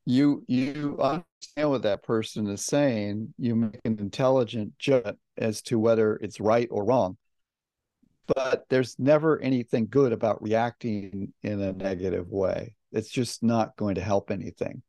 [0.04, 3.34] You you understand what that person is saying.
[3.38, 7.16] You make an intelligent judgment as to whether it's right or wrong
[8.26, 12.74] but there's never anything good about reacting in a negative way.
[12.92, 14.82] It's just not going to help anything.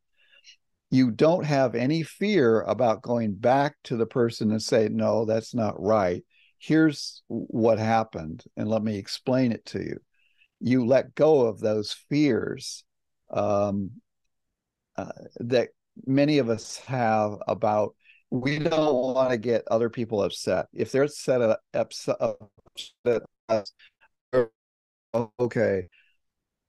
[0.92, 5.56] You don't have any fear about going back to the person and say, no, that's
[5.56, 6.24] not right.
[6.60, 10.00] Here's what happened, and let me explain it to you.
[10.60, 12.84] You let go of those fears
[13.32, 13.92] um,
[14.96, 15.70] uh, that
[16.06, 17.96] many of us have about
[18.34, 20.66] we don't want to get other people upset.
[20.74, 22.18] If they're upset, upset,
[23.06, 23.22] upset
[25.40, 25.88] okay,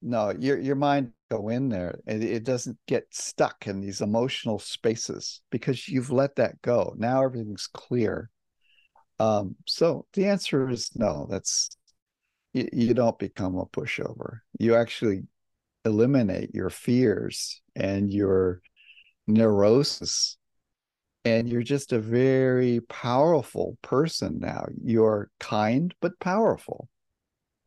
[0.03, 4.59] no, your your mind go in there and it doesn't get stuck in these emotional
[4.59, 6.95] spaces because you've let that go.
[6.99, 8.29] Now everything's clear.
[9.19, 11.27] Um, so the answer is no.
[11.31, 11.71] That's
[12.53, 14.41] you, you don't become a pushover.
[14.59, 15.23] You actually
[15.87, 18.61] eliminate your fears and your
[19.27, 20.37] neurosis
[21.25, 24.67] and you're just a very powerful person now.
[24.83, 26.89] You're kind but powerful.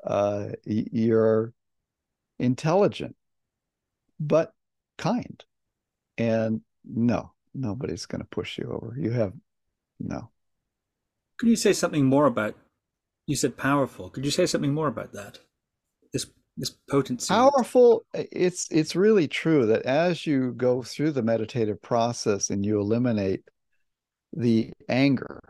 [0.06, 1.54] Uh, you're
[2.40, 3.16] intelligent
[4.20, 4.54] but
[4.98, 5.44] kind.
[6.18, 8.96] And no nobody's going to push you over.
[8.98, 9.34] You have
[10.00, 10.30] no.
[11.38, 12.56] Could you say something more about
[13.26, 14.10] you said powerful.
[14.10, 15.40] Could you say something more about that
[16.58, 22.50] this potency powerful it's it's really true that as you go through the meditative process
[22.50, 23.44] and you eliminate
[24.34, 25.42] the anger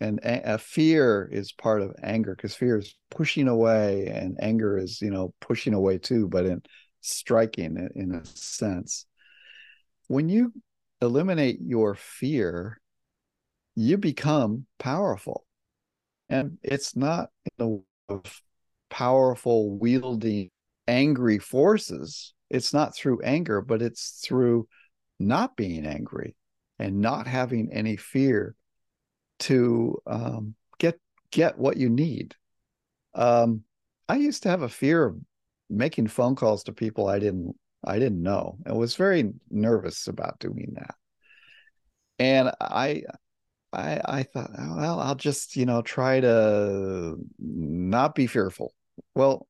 [0.00, 4.76] and a, a fear is part of anger because fear is pushing away and anger
[4.76, 6.60] is you know pushing away too but in
[7.00, 9.06] striking in, in a sense.
[10.08, 10.52] When you
[11.00, 12.80] eliminate your fear
[13.76, 15.44] you become powerful.
[16.28, 18.18] And it's not in a
[18.90, 20.50] powerful wielding
[20.86, 22.34] angry forces.
[22.50, 24.68] It's not through anger but it's through
[25.18, 26.36] not being angry
[26.78, 28.54] and not having any fear
[29.40, 30.98] to um, get
[31.30, 32.34] get what you need.
[33.14, 33.62] Um,
[34.08, 35.16] i used to have a fear of
[35.70, 40.38] making phone calls to people i didn't i didn't know and was very nervous about
[40.38, 40.94] doing that.
[42.18, 43.02] And i
[43.74, 48.72] I, I thought, well, I'll just, you know, try to not be fearful.
[49.14, 49.46] Well,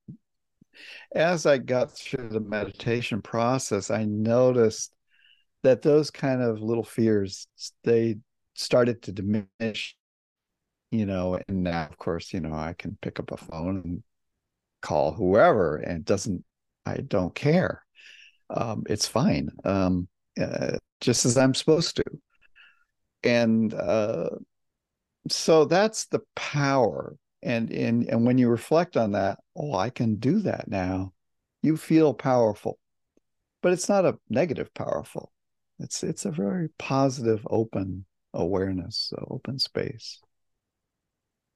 [1.15, 4.93] as I got through the meditation process, I noticed
[5.63, 7.47] that those kind of little fears
[7.85, 8.17] they
[8.55, 9.97] started to diminish.
[10.91, 14.03] You know, and now of course, you know, I can pick up a phone and
[14.81, 16.45] call whoever, and it doesn't.
[16.87, 17.83] I don't care.
[18.51, 20.07] Um, it's fine, um,
[20.41, 22.05] uh, just as I'm supposed to.
[23.27, 24.31] And uh,
[25.29, 27.17] so that's the power.
[27.43, 31.13] And and and when you reflect on that oh i can do that now
[31.65, 32.79] you feel powerful.
[33.63, 35.33] But it's not a negative powerful.
[35.79, 38.05] It's it's a very positive open
[38.35, 40.21] awareness open space.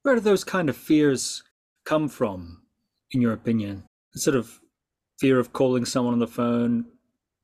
[0.03, 1.43] Where do those kind of fears
[1.85, 2.63] come from
[3.11, 3.85] in your opinion?
[4.15, 4.59] Sort of
[5.21, 6.87] fear of calling someone on the phone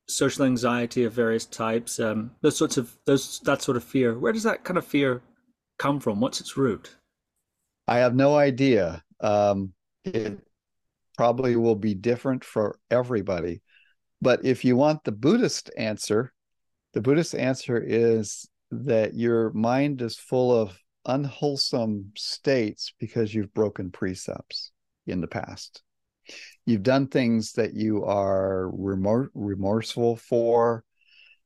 [0.06, 4.32] social anxiety of various types um, those sorts of those that sort of fear where
[4.32, 5.22] does that kind of fear
[5.78, 6.94] come from what's its root
[7.86, 9.02] I have no idea.
[9.20, 9.72] Um,
[10.04, 10.38] it
[11.16, 13.62] probably will be different for everybody.
[14.20, 16.32] But if you want the Buddhist answer,
[16.94, 23.90] the Buddhist answer is that your mind is full of unwholesome states because you've broken
[23.90, 24.72] precepts
[25.06, 25.82] in the past.
[26.66, 30.84] You've done things that you are remor- remorseful for.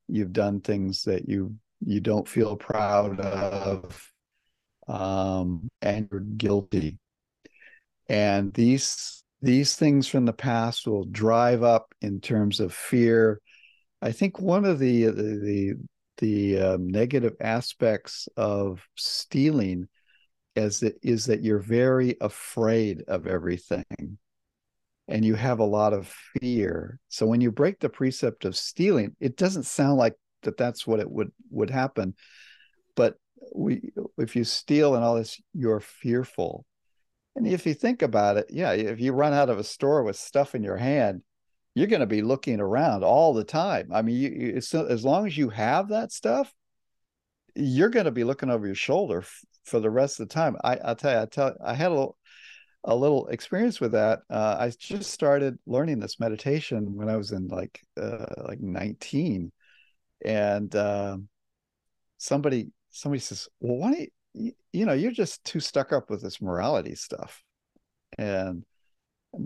[0.07, 4.11] You've done things that you you don't feel proud of
[4.89, 6.99] um, and you're guilty.
[8.09, 13.41] And these these things from the past will drive up in terms of fear.
[14.03, 15.75] I think one of the the the,
[16.19, 19.89] the um, negative aspects of stealing
[20.57, 24.19] is that is that you're very afraid of everything
[25.09, 27.01] and you have a lot of fear.
[27.09, 31.01] So when you break the precept of stealing it doesn't sound like that that's what
[31.01, 32.15] it would would happen.
[32.95, 33.17] But
[33.55, 36.65] we if you steal and all this you're fearful.
[37.35, 40.17] And if you think about it yeah if you run out of a store with
[40.17, 41.23] stuff in your hand
[41.75, 43.91] you're going to be looking around all the time.
[43.93, 46.53] I mean you, as long as you have that stuff
[47.55, 50.57] you're going to be looking over your shoulder f- for the rest of the time.
[50.63, 52.18] I i'll tell you i tell i had a little
[52.85, 57.33] a little experience with that uh, i just started learning this meditation when i was
[57.33, 59.53] in like uh, like 19
[60.25, 61.17] and uh,
[62.17, 66.23] somebody somebody says, "Well, why don't you, you know you're just too stuck up with
[66.23, 67.43] this morality stuff,
[68.19, 68.65] and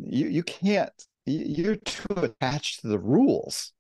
[0.05, 0.93] you you can't
[1.27, 3.73] you're too attached to the rules."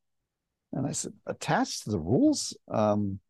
[0.73, 2.57] And I said, "Attached to the rules?
[2.69, 3.21] Um,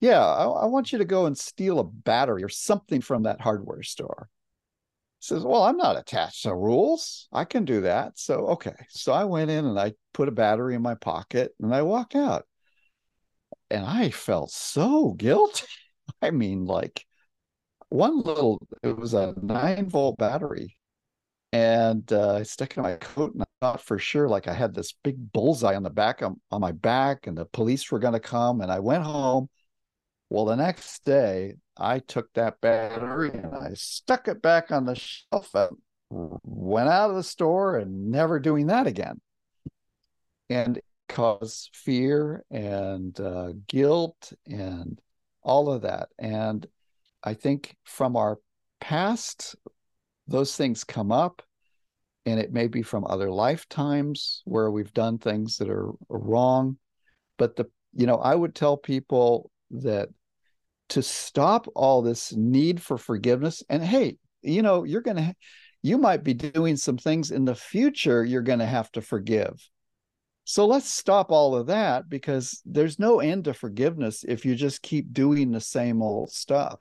[0.00, 3.40] yeah, I, I want you to go and steal a battery or something from that
[3.40, 4.28] hardware store."
[5.20, 7.28] Says, Well, I'm not attached to rules.
[7.32, 8.18] I can do that.
[8.18, 8.74] So, okay.
[8.90, 12.14] So I went in and I put a battery in my pocket and I walked
[12.14, 12.46] out
[13.70, 15.66] and I felt so guilty.
[16.22, 17.04] I mean, like
[17.90, 20.76] one little, it was a nine volt battery,
[21.52, 24.52] and uh, I stuck it in my coat, and I thought for sure like I
[24.52, 28.12] had this big bullseye on the back on my back and the police were going
[28.14, 29.48] to come and I went home.
[30.30, 34.94] Well, the next day I took that battery and I stuck it back on the
[34.94, 35.76] shelf and
[36.10, 39.20] went out of the store and never doing that again.
[40.50, 45.00] And cause fear and uh, guilt and
[45.42, 46.08] all of that.
[46.18, 46.66] And
[47.24, 48.38] I think from our
[48.80, 49.56] past,
[50.26, 51.42] those things come up
[52.26, 56.76] and it may be from other lifetimes where we've done things that are wrong
[57.38, 57.64] but the
[57.94, 60.08] you know i would tell people that
[60.88, 63.62] to stop all this need for forgiveness.
[63.68, 65.34] And hey you know you're going to
[65.82, 69.68] you might be doing some things in the future you're going to have to forgive.
[70.44, 74.82] So let's stop all of that because there's no end to forgiveness if you just
[74.82, 76.80] keep doing the same old stuff.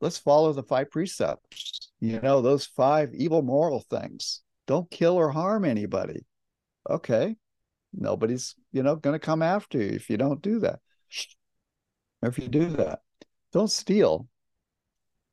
[0.00, 4.42] Let's follow the five precepts you know those five evil moral things.
[4.66, 6.24] Don't kill or harm anybody.
[6.88, 7.36] Okay
[7.92, 10.80] nobody's you know going to come after you if you don't do that
[12.22, 13.00] if you do that
[13.52, 14.28] don't steal.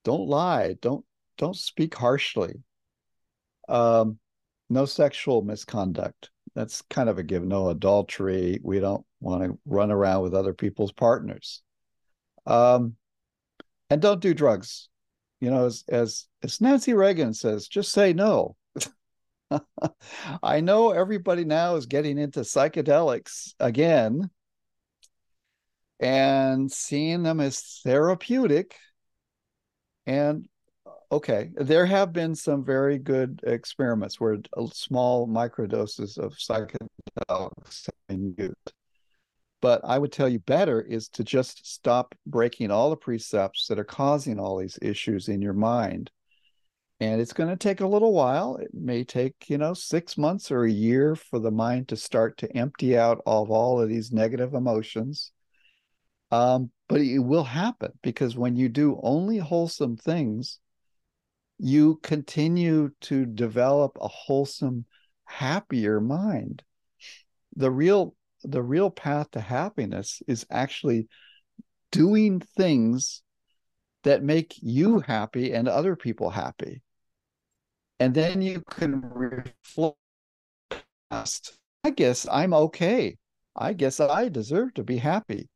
[0.04, 0.76] Don't lie.
[0.82, 1.06] Don't
[1.38, 2.62] don't speak harshly.
[3.68, 4.20] Um
[4.70, 6.30] no sexual misconduct.
[6.54, 8.60] That's kind of a give no adultery.
[8.62, 11.62] We don't want to run around with other people's partners.
[12.46, 12.96] Um
[13.90, 14.90] and don't do drugs.
[15.40, 18.58] You know, as as as Nancy Reagan says, just say no.
[20.44, 24.30] I know everybody now is getting into psychedelics again
[26.00, 28.76] and seeing them as therapeutic.
[30.06, 30.48] And
[31.12, 34.38] okay, there have been some very good experiments where
[34.72, 38.74] small microdoses of psychedelics have been used.
[39.62, 43.80] But I would tell you better is to just stop breaking all the precepts that
[43.80, 46.12] are causing all these issues in your mind.
[47.02, 48.58] And it's going to take a little while.
[48.58, 52.38] It may take, you know, six months or a year for the mind to start
[52.38, 55.32] to empty out of all of these negative emotions.
[56.32, 60.60] Um, but it will happen because when you do only wholesome things,
[61.58, 64.86] you continue to develop a wholesome,
[65.26, 66.64] happier mind.
[67.56, 71.10] The real the real path to happiness is actually
[71.92, 73.22] doing things
[74.04, 76.82] that make you happy and other people happy.
[78.00, 79.98] And then you can reflect,
[81.12, 83.18] I guess I'm okay.
[83.58, 85.50] I guess I deserve to be happy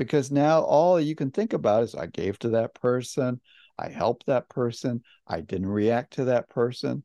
[0.00, 3.38] because now all you can think about is I gave to that person,
[3.78, 7.04] I helped that person, I didn't react to that person.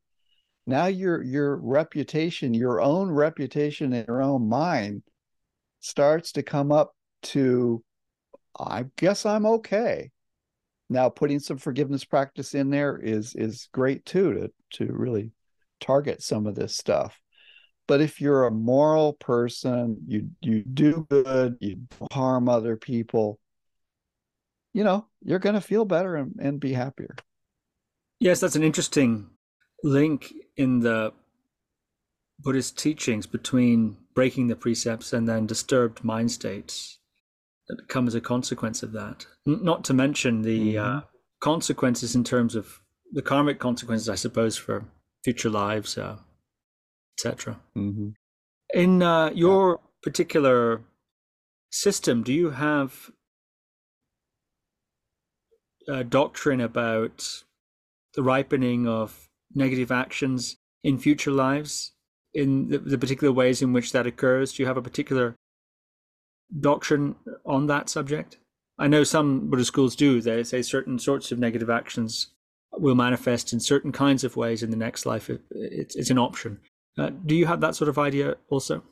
[0.65, 5.03] Now your your reputation, your own reputation in your own mind
[5.81, 7.83] starts to come up to,
[8.57, 10.11] I guess I'm okay.
[10.89, 15.33] Now, putting some forgiveness practice in there is is great too to to really
[15.81, 17.19] target some of this stuff.
[17.87, 21.81] But if you're a moral person, you you do good, you
[22.11, 23.39] harm other people,
[24.73, 27.15] you know, you're going to feel better and, and be happier.
[28.19, 29.29] Yes, that's an interesting
[29.83, 31.13] link in the
[32.39, 36.99] Buddhist teachings between breaking the precepts and then disturbed mind states
[37.67, 39.25] that come as a consequence of that.
[39.45, 40.97] Not to mention the uh, mm-hmm.
[40.97, 41.01] uh,
[41.39, 42.79] consequences in terms of
[43.13, 44.85] the karmic consequences, I suppose, for
[45.23, 46.17] future lives, uh,
[47.17, 47.59] etc.
[47.77, 48.09] Mm-hmm.
[48.73, 49.87] In uh, your yeah.
[50.03, 50.81] particular
[51.71, 53.11] system, do you have
[55.87, 57.43] a doctrine about
[58.15, 61.91] the ripening of negative actions in future lives?
[62.35, 64.53] in the, the particular ways in which that occurs?
[64.53, 65.35] Do you have a particular
[66.59, 68.37] doctrine on that subject?
[68.77, 70.21] I know some Buddhist schools do.
[70.21, 72.27] They say certain sorts of negative actions
[72.73, 75.29] will manifest in certain kinds of ways in the next life.
[75.29, 76.59] It, it's, it's an option.
[76.97, 78.83] Uh, do you have that sort of idea also?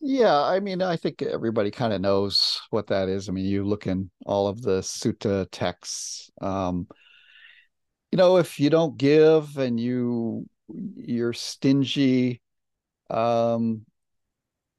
[0.00, 3.28] Yeah, I mean, I think everybody kind of knows what that is.
[3.28, 6.30] I mean, you look in all of the sutta texts.
[6.40, 6.86] Um,
[8.10, 10.48] you know, if you don't give and you
[10.96, 12.40] you're stingy,
[13.10, 13.84] um,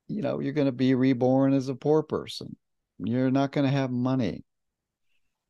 [0.07, 2.55] you know, you're going to be reborn as a poor person.
[2.97, 4.43] You're not going to have money.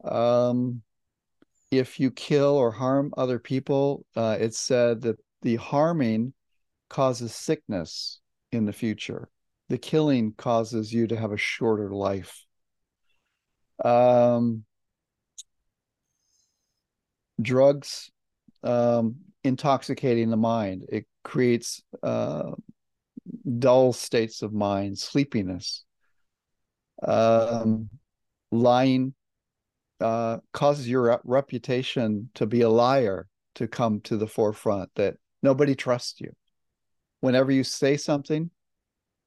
[0.03, 0.82] Um,
[1.69, 6.34] if you kill or harm other people, uh, it's said that the harming
[6.91, 8.19] causes sickness
[8.51, 9.29] in the future.
[9.69, 12.45] The killing causes you to have a shorter life.
[13.83, 14.65] Um,
[17.41, 18.11] drugs
[18.63, 19.15] um,
[19.45, 20.83] intoxicating the mind.
[20.89, 22.51] It creates uh,
[23.57, 25.85] dull states of mind, sleepiness.
[27.01, 27.89] Um,
[28.51, 29.13] lying
[30.01, 35.73] uh, causes your reputation to be a liar to come to the forefront, that nobody
[35.73, 36.33] trusts you.
[37.22, 38.51] Whenever you say something,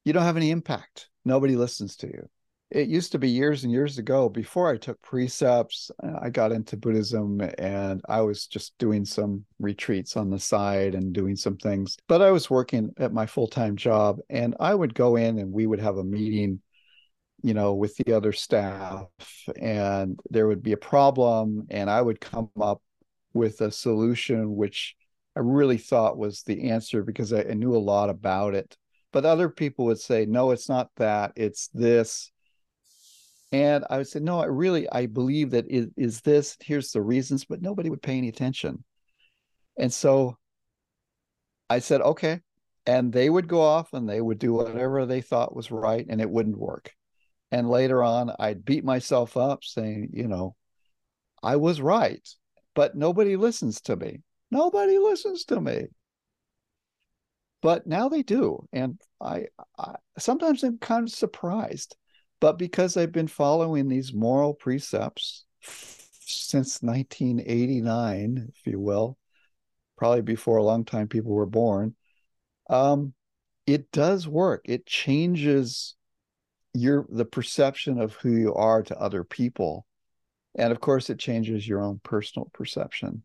[0.05, 1.09] you don't have any impact.
[1.24, 2.28] Nobody listens to you.
[2.70, 5.90] It used to be years and years ago before I took precepts.
[6.03, 10.95] Uh, I got into Buddhism and I was just doing some retreats on the side
[10.95, 11.97] and doing some things.
[12.09, 15.53] But I was working at my full time job and I would go in and
[15.53, 16.61] we would have a meeting
[17.45, 19.07] you know, with the other staff,
[19.61, 22.80] and there would be a problem, and I would come up
[23.34, 24.97] with a solution which
[25.37, 28.76] I really thought was the answer because I, I knew a lot about it.
[29.12, 32.30] But other people would say, no, it's not that, it's this.
[33.53, 36.57] And I would say, no, I really, I believe that it is this.
[36.61, 38.82] Here's the reasons, but nobody would pay any attention.
[39.78, 40.37] And so
[41.70, 42.41] I said, okay.
[42.87, 46.20] And they would go off and they would do whatever they thought was right, and
[46.20, 46.93] it wouldn't work.
[47.51, 50.57] And later on, I'd beat myself up saying, you know,
[51.43, 52.26] I was right,
[52.74, 54.22] but nobody listens to me.
[54.51, 55.86] Nobody listens to me.
[57.62, 58.66] But now they do.
[58.72, 59.47] And I,
[59.78, 61.97] I sometimes I'm kind of surprised.
[62.40, 69.16] But because I've been following these moral precepts since 1989, if you will,
[69.97, 71.95] probably before a long time people were born,
[72.68, 73.14] um,
[73.66, 74.62] it does work.
[74.66, 75.95] It changes
[76.74, 79.86] your the perception of who you are to other people
[80.57, 83.22] and of course it changes your own personal perception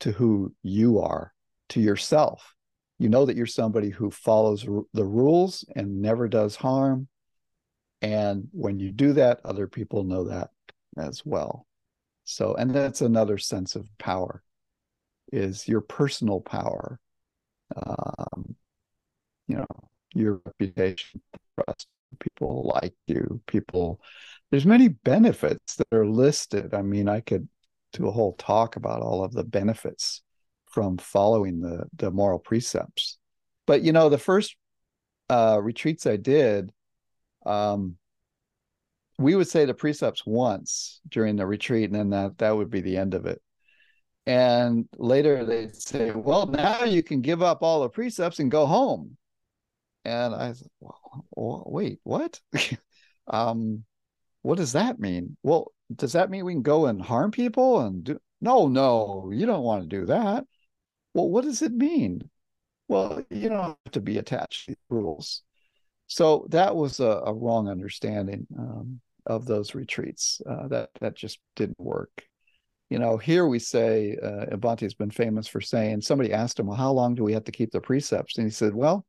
[0.00, 1.32] to who you are
[1.70, 2.54] to yourself.
[2.98, 7.08] You know that you're somebody who follows r- the rules and never does harm.
[8.02, 10.50] And when you do that other people know that
[10.96, 11.66] as well.
[12.24, 14.42] So and that's another sense of power
[15.32, 16.98] is your personal power.
[17.76, 18.56] Um,
[19.46, 19.66] you know
[20.14, 21.20] your reputation
[21.54, 21.88] trust
[22.20, 24.00] people like you people
[24.50, 26.72] there's many benefits that are listed.
[26.72, 27.48] I mean i could
[27.98, 30.22] do a whole talk about all of the benefits
[30.66, 33.18] from following the the moral precepts
[33.66, 34.56] but you know the first
[35.30, 36.72] uh retreats i did
[37.46, 37.96] um
[39.18, 42.80] we would say the precepts once during the retreat and then that that would be
[42.80, 43.40] the end of it
[44.26, 48.66] and later they'd say well now you can give up all the precepts and go
[48.66, 49.16] home
[50.08, 52.40] and I said, well, wait, what?
[53.26, 53.84] um,
[54.42, 55.36] what does that mean?
[55.42, 58.18] Well, does that mean we can go and harm people and do?
[58.40, 60.44] No, no, you don't want to do that.
[61.14, 62.30] Well, what does it mean?
[62.86, 65.42] Well, you don't have to be attached to rules.
[66.06, 70.40] So that was a, a wrong understanding um, of those retreats.
[70.48, 72.24] Uh, that that just didn't work.
[72.88, 74.46] You know, here we say uh,
[74.80, 76.00] has been famous for saying.
[76.00, 78.50] Somebody asked him, "Well, how long do we have to keep the precepts?" And he
[78.50, 79.04] said, "Well."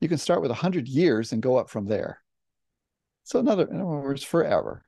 [0.00, 2.20] you can start with 100 years and go up from there.
[3.24, 4.84] So, another, in other words, forever.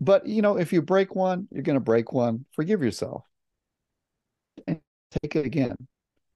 [0.00, 2.44] But, you know, if you break one, you're going to break one.
[2.52, 3.24] Forgive yourself
[4.66, 4.80] and
[5.22, 5.76] take it again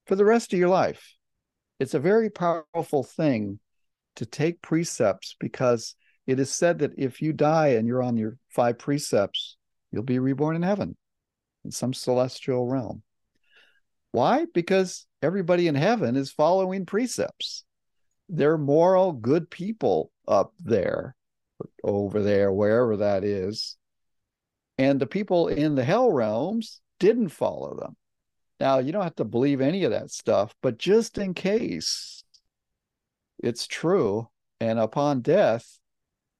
[0.06, 1.16] for the rest of your life.
[1.78, 3.60] It's a very powerful thing
[4.16, 5.94] to take precepts because
[6.26, 9.56] it is said that if you die and you're on your five precepts,
[9.90, 10.96] you'll be reborn in heaven
[11.64, 13.02] in some celestial realm.
[14.10, 14.46] Why?
[14.52, 17.64] Because everybody in heaven is following precepts
[18.28, 21.14] they're moral, good people up there,
[21.82, 23.76] over there, wherever that is.
[24.78, 27.96] And the people in the hell realms didn't follow them.
[28.60, 32.22] Now, you don't have to believe any of that stuff, but just in case
[33.42, 34.28] it's true,
[34.60, 35.78] and upon death,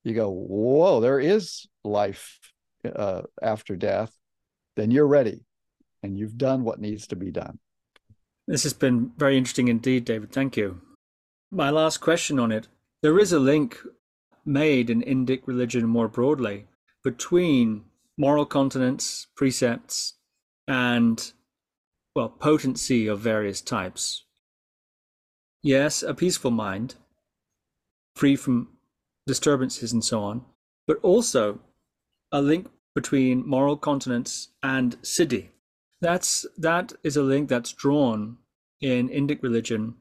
[0.05, 2.39] you go, whoa, there is life
[2.85, 4.17] uh, after death,
[4.77, 5.45] then you're ready
[6.03, 7.59] and you've done what needs to be done.
[8.47, 10.33] This has been very interesting indeed, David.
[10.33, 10.81] Thank you.
[11.51, 12.69] My last question on it
[13.03, 13.79] there is a link
[14.45, 16.67] made in Indic religion more broadly
[17.03, 17.85] between
[18.17, 20.15] moral continence, precepts,
[20.69, 21.33] and,
[22.15, 24.25] well, potency of various types.
[25.63, 26.97] Yes, a peaceful mind,
[28.17, 28.69] free from
[29.27, 30.45] disturbances and so on,
[30.87, 31.61] but also
[32.33, 35.49] a link between moral continence and siddhi.
[36.01, 38.39] That's that is a link that's drawn
[38.81, 39.95] in Indic religion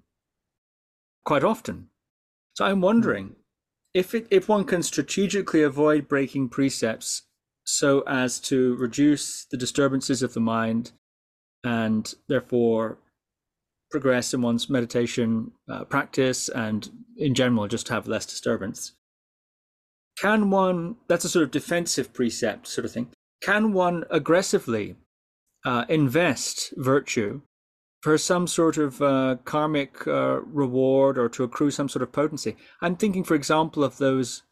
[1.24, 1.90] quite often.
[2.56, 2.82] So I'm hmm.
[2.82, 3.36] wondering
[3.94, 7.24] if it, if one can strategically avoid breaking precepts
[7.64, 10.92] so as to reduce the disturbances of the mind
[11.64, 12.98] and therefore
[13.92, 18.94] progress in one's meditation uh, practice and in general just have less disturbance
[20.18, 23.10] can one that's a sort of defensive precept sort of thing
[23.44, 24.96] can one aggressively
[25.66, 27.42] uh, invest virtue
[28.02, 32.56] for some sort of uh, karmic uh, reward or to accrue some sort of potency.
[32.82, 34.44] I'm thinking, for example, of those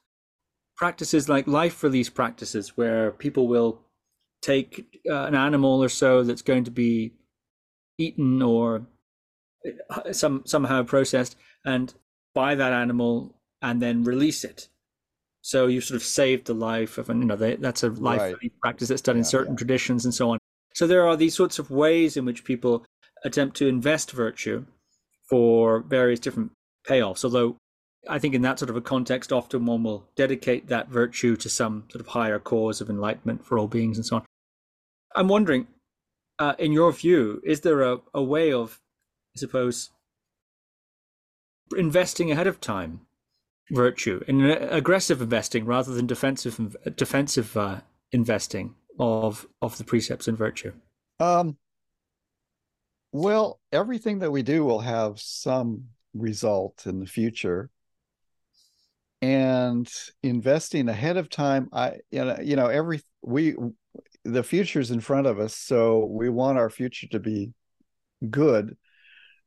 [0.77, 3.81] practices like life release practices where people will
[4.41, 7.13] take uh, an animal or so that's going to be
[7.97, 8.85] eaten or
[10.11, 11.35] some somehow processed
[11.65, 11.93] and
[12.33, 14.69] buy that animal and then release it.
[15.41, 18.21] So you sort of saved the life of, and you know, they, that's a life
[18.21, 18.51] Right.
[18.61, 19.57] practice that's done in certain yeah.
[19.57, 20.37] traditions and so on.
[20.73, 22.85] So there are these sorts of ways in which people
[23.23, 24.65] attempt to invest virtue
[25.29, 26.51] for various different
[26.87, 27.23] payoffs.
[27.23, 27.57] Although
[28.07, 31.49] I think in that sort of a context, often one will dedicate that virtue to
[31.49, 34.25] some sort of higher cause of enlightenment for all beings and so on.
[35.15, 35.67] I'm wondering,
[36.37, 38.79] uh, in your view, is there a, a way of,
[39.35, 39.89] I suppose,
[41.75, 43.01] investing ahead of time
[43.71, 50.37] virtue in aggressive investing rather than defensive defensive uh, investing of of the precepts and
[50.37, 50.73] virtue?
[51.19, 51.57] Um,
[53.11, 57.69] well, everything that we do will have some result in the future.
[59.21, 59.91] And
[60.23, 63.55] investing ahead of time, I you know, you know, every we
[64.23, 67.51] the future's in front of us, so we want our future to be
[68.29, 68.77] good.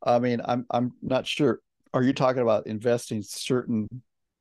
[0.03, 1.59] I mean, I'm I'm not sure.
[1.91, 3.87] Are you talking about investing certain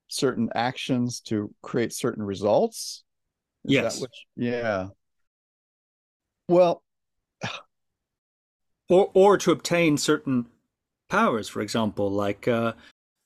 [0.09, 3.03] certain actions to create certain results?
[3.65, 4.01] Is Yes.
[4.01, 4.07] you-
[4.37, 4.89] yeah.
[6.49, 6.83] Well,
[8.93, 10.45] Or or to obtain certain
[11.09, 12.75] powers, for example, like uh,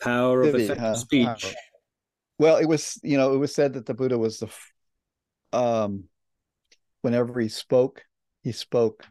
[0.01, 1.27] power of effective speech.
[1.27, 1.53] power.
[2.39, 4.73] Well, it was, you know, it was said that the Buddha was the, f-
[5.53, 6.05] um,
[7.03, 8.05] whenever he spoke,
[8.45, 9.05] he spoke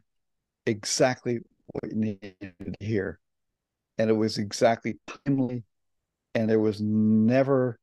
[0.65, 3.19] exactly what you needed to hear.
[3.97, 5.63] And it was exactly timely.
[6.35, 7.77] And there was never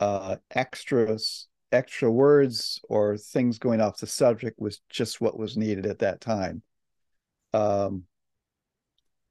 [0.00, 5.84] uh, extras, extra words or things going off the subject was just what was needed
[5.84, 6.62] at that time.
[7.52, 8.04] Um,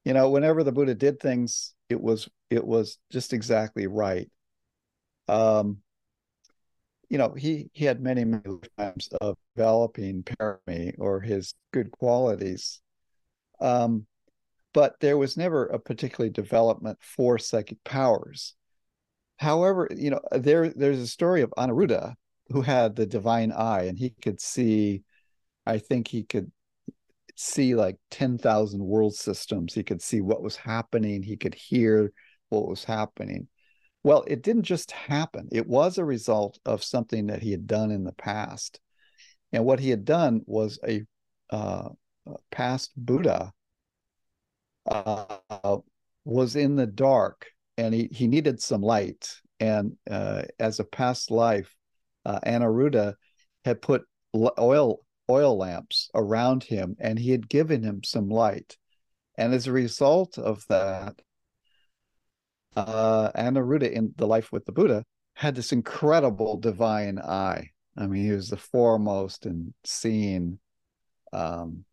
[0.04, 4.30] you know, whenever the Buddha did things, it was it was just exactly right
[5.28, 5.78] um,
[7.08, 8.42] you know, he he had many many
[8.78, 12.80] times of developing parami or his good qualities,
[13.60, 14.06] um,
[14.72, 18.54] but there was never a particular development for psychic powers.
[19.36, 22.14] However, you know, there there's a story of Anuruddha
[22.48, 25.02] who had the divine eye, and he could see.
[25.66, 26.52] I think he could
[27.34, 29.74] see like ten thousand world systems.
[29.74, 31.22] He could see what was happening.
[31.22, 32.12] He could hear
[32.48, 33.48] what was happening.
[34.02, 35.48] Well, it didn't just happen.
[35.50, 38.80] It was a result of something that he had done in the past.
[39.52, 41.02] And what he had done was a,
[41.50, 41.88] uh,
[42.50, 43.52] past Buddha
[44.86, 45.78] uh,
[46.24, 47.46] was in the dark
[47.78, 49.28] and he, he needed some light.
[49.60, 51.74] And uh, as a past life,
[52.24, 53.14] uh, Anuruddha
[53.64, 54.02] had put
[54.58, 58.76] oil oil lamps around him and he had given him some light.
[59.36, 61.20] And as a result of that,
[62.76, 65.04] uh, Anuruddha in the life with the Buddha
[65.34, 67.70] had this incredible divine eye.
[67.96, 70.58] I mean, he was the foremost in seeing
[71.32, 71.84] um,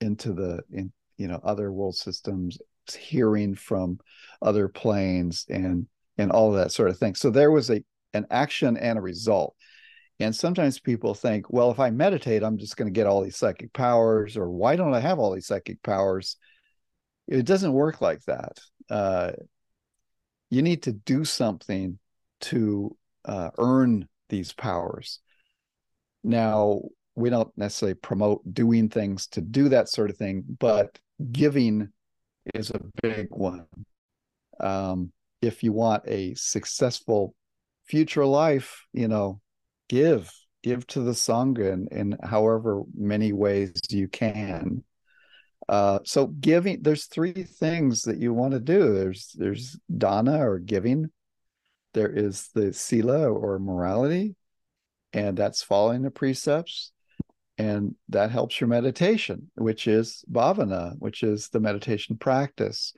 [0.00, 2.58] into the in you know other world systems,
[2.98, 3.98] hearing from
[4.42, 5.86] other planes, and
[6.18, 7.14] and all that sort of thing.
[7.14, 7.82] So there was a
[8.12, 9.54] an action and a result.
[10.20, 13.36] And sometimes people think, well, if I meditate, I'm just going to get all these
[13.36, 16.36] psychic powers, or why don't I have all these psychic powers?
[17.26, 18.58] It doesn't work like that.
[18.88, 19.32] Uh,
[20.50, 21.98] you need to do something
[22.42, 25.20] to uh, earn these powers.
[26.22, 26.82] Now,
[27.16, 30.98] we don't necessarily promote doing things to do that sort of thing, but
[31.32, 31.88] giving
[32.54, 33.66] is a big one.
[34.60, 35.12] Um,
[35.42, 37.34] if you want a successful
[37.86, 39.40] future life, you know,
[39.88, 40.30] give,
[40.62, 44.84] give to the Sangha in, in however many ways you can.
[45.68, 48.94] Uh, so giving, there's three things that you want to do.
[48.94, 51.10] There's there's dana or giving.
[51.94, 54.34] There is the sila or morality,
[55.12, 56.92] and that's following the precepts,
[57.56, 62.92] and that helps your meditation, which is bhavana, which is the meditation practice.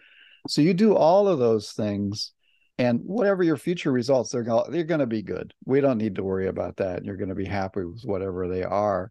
[0.48, 2.32] So you do all of those things,
[2.78, 5.54] and whatever your future results, they're going they're going to be good.
[5.64, 7.04] We don't need to worry about that.
[7.04, 9.10] You're going to be happy with whatever they are.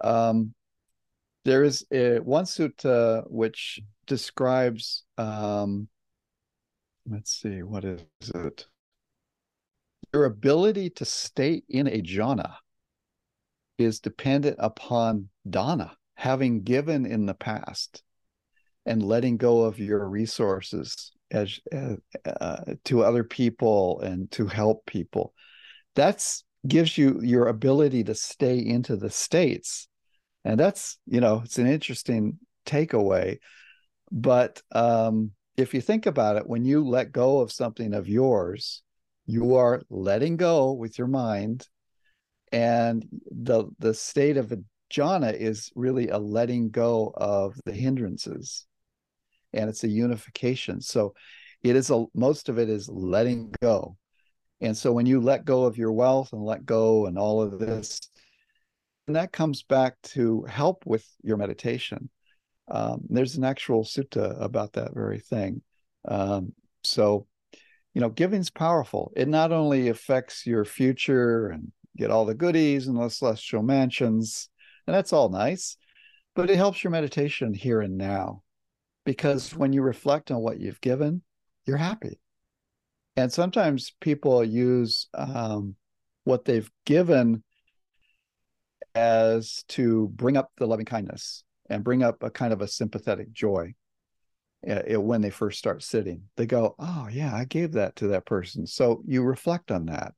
[0.00, 0.54] Um,
[1.44, 5.88] there is a, one sutta which describes um,
[7.10, 8.02] let's see what is
[8.34, 8.66] it
[10.12, 12.54] your ability to stay in a jhana
[13.78, 18.02] is dependent upon dana having given in the past
[18.84, 24.86] and letting go of your resources as uh, uh, to other people and to help
[24.86, 25.34] people.
[25.94, 29.88] That's gives you your ability to stay into the states.
[30.44, 33.38] And that's you know it's an interesting takeaway.
[34.10, 38.82] But um if you think about it when you let go of something of yours
[39.28, 41.68] you are letting go with your mind.
[42.50, 44.58] And the the state of a
[44.90, 48.66] jhana is really a letting go of the hindrances
[49.52, 50.80] and it's a unification.
[50.80, 51.14] So
[51.62, 53.96] it is a most of it is letting go.
[54.60, 57.58] And so when you let go of your wealth and let go and all of
[57.58, 58.00] this,
[59.06, 62.10] and that comes back to help with your meditation.
[62.70, 65.62] Um, there's an actual sutta about that very thing.
[66.06, 66.52] Um,
[66.84, 67.26] so,
[67.94, 69.12] you know, giving's powerful.
[69.16, 74.50] It not only affects your future and get all the goodies and the celestial mansions,
[74.86, 75.76] and that's all nice,
[76.34, 78.42] but it helps your meditation here and now.
[79.08, 81.22] Because when you reflect on what you've given,
[81.64, 82.20] you're happy.
[83.16, 85.76] And sometimes people use um,
[86.24, 87.42] what they've given
[88.94, 93.32] as to bring up the loving kindness and bring up a kind of a sympathetic
[93.32, 93.72] joy
[94.68, 96.24] uh, when they first start sitting.
[96.36, 98.66] They go, Oh, yeah, I gave that to that person.
[98.66, 100.12] So you reflect on that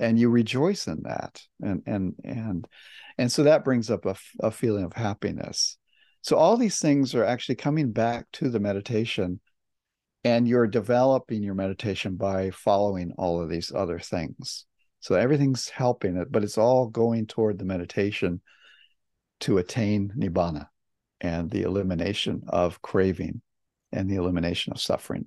[0.00, 1.40] and you rejoice in that.
[1.62, 2.66] And, and, and,
[3.16, 4.04] and so that brings up
[4.40, 5.78] a feeling of happiness.
[6.24, 9.40] So all these things are actually coming back to the meditation
[10.24, 14.64] and you're developing your meditation by following all of these other things.
[15.00, 18.40] So everything's helping it, but it's all going toward the meditation
[19.40, 20.68] to attain nibbana
[21.20, 23.42] and the elimination of craving
[23.92, 25.26] and the elimination of suffering.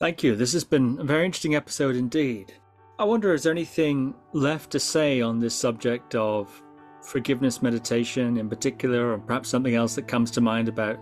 [0.00, 0.34] Thank you.
[0.34, 2.52] This has been a very interesting episode indeed.
[2.98, 6.60] I wonder, is there anything left to say on this subject of
[7.02, 10.98] forgiveness meditation in particular, or perhaps something else that comes to mind about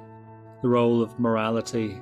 [0.62, 2.01] the role of morality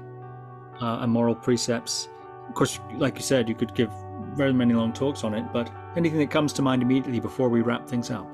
[0.81, 2.09] uh, and moral precepts?
[2.49, 3.93] Of course, like you said, you could give
[4.35, 7.61] very many long talks on it, but anything that comes to mind immediately before we
[7.61, 8.27] wrap things up?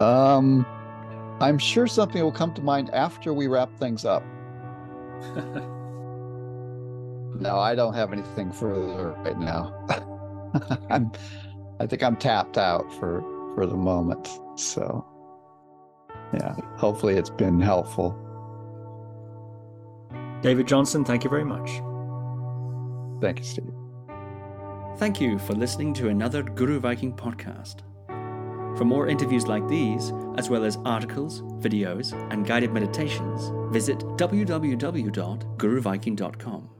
[0.00, 0.66] Um,
[1.40, 4.22] I'm sure something will come to mind after we wrap things up.
[7.40, 9.74] no, I don't have anything further right now.
[10.90, 11.10] I'm,
[11.80, 13.22] I think I'm tapped out for
[13.54, 14.28] for the moment.
[14.56, 15.06] So,
[16.32, 18.16] yeah, hopefully it's been helpful.
[20.42, 21.70] David Johnson, thank you very much.
[23.20, 23.72] Thank you, Steve.
[24.98, 27.82] Thank you for listening to another Guru Viking podcast.
[28.76, 36.73] For more interviews like these, as well as articles, videos, and guided meditations, visit www.guruviking.com.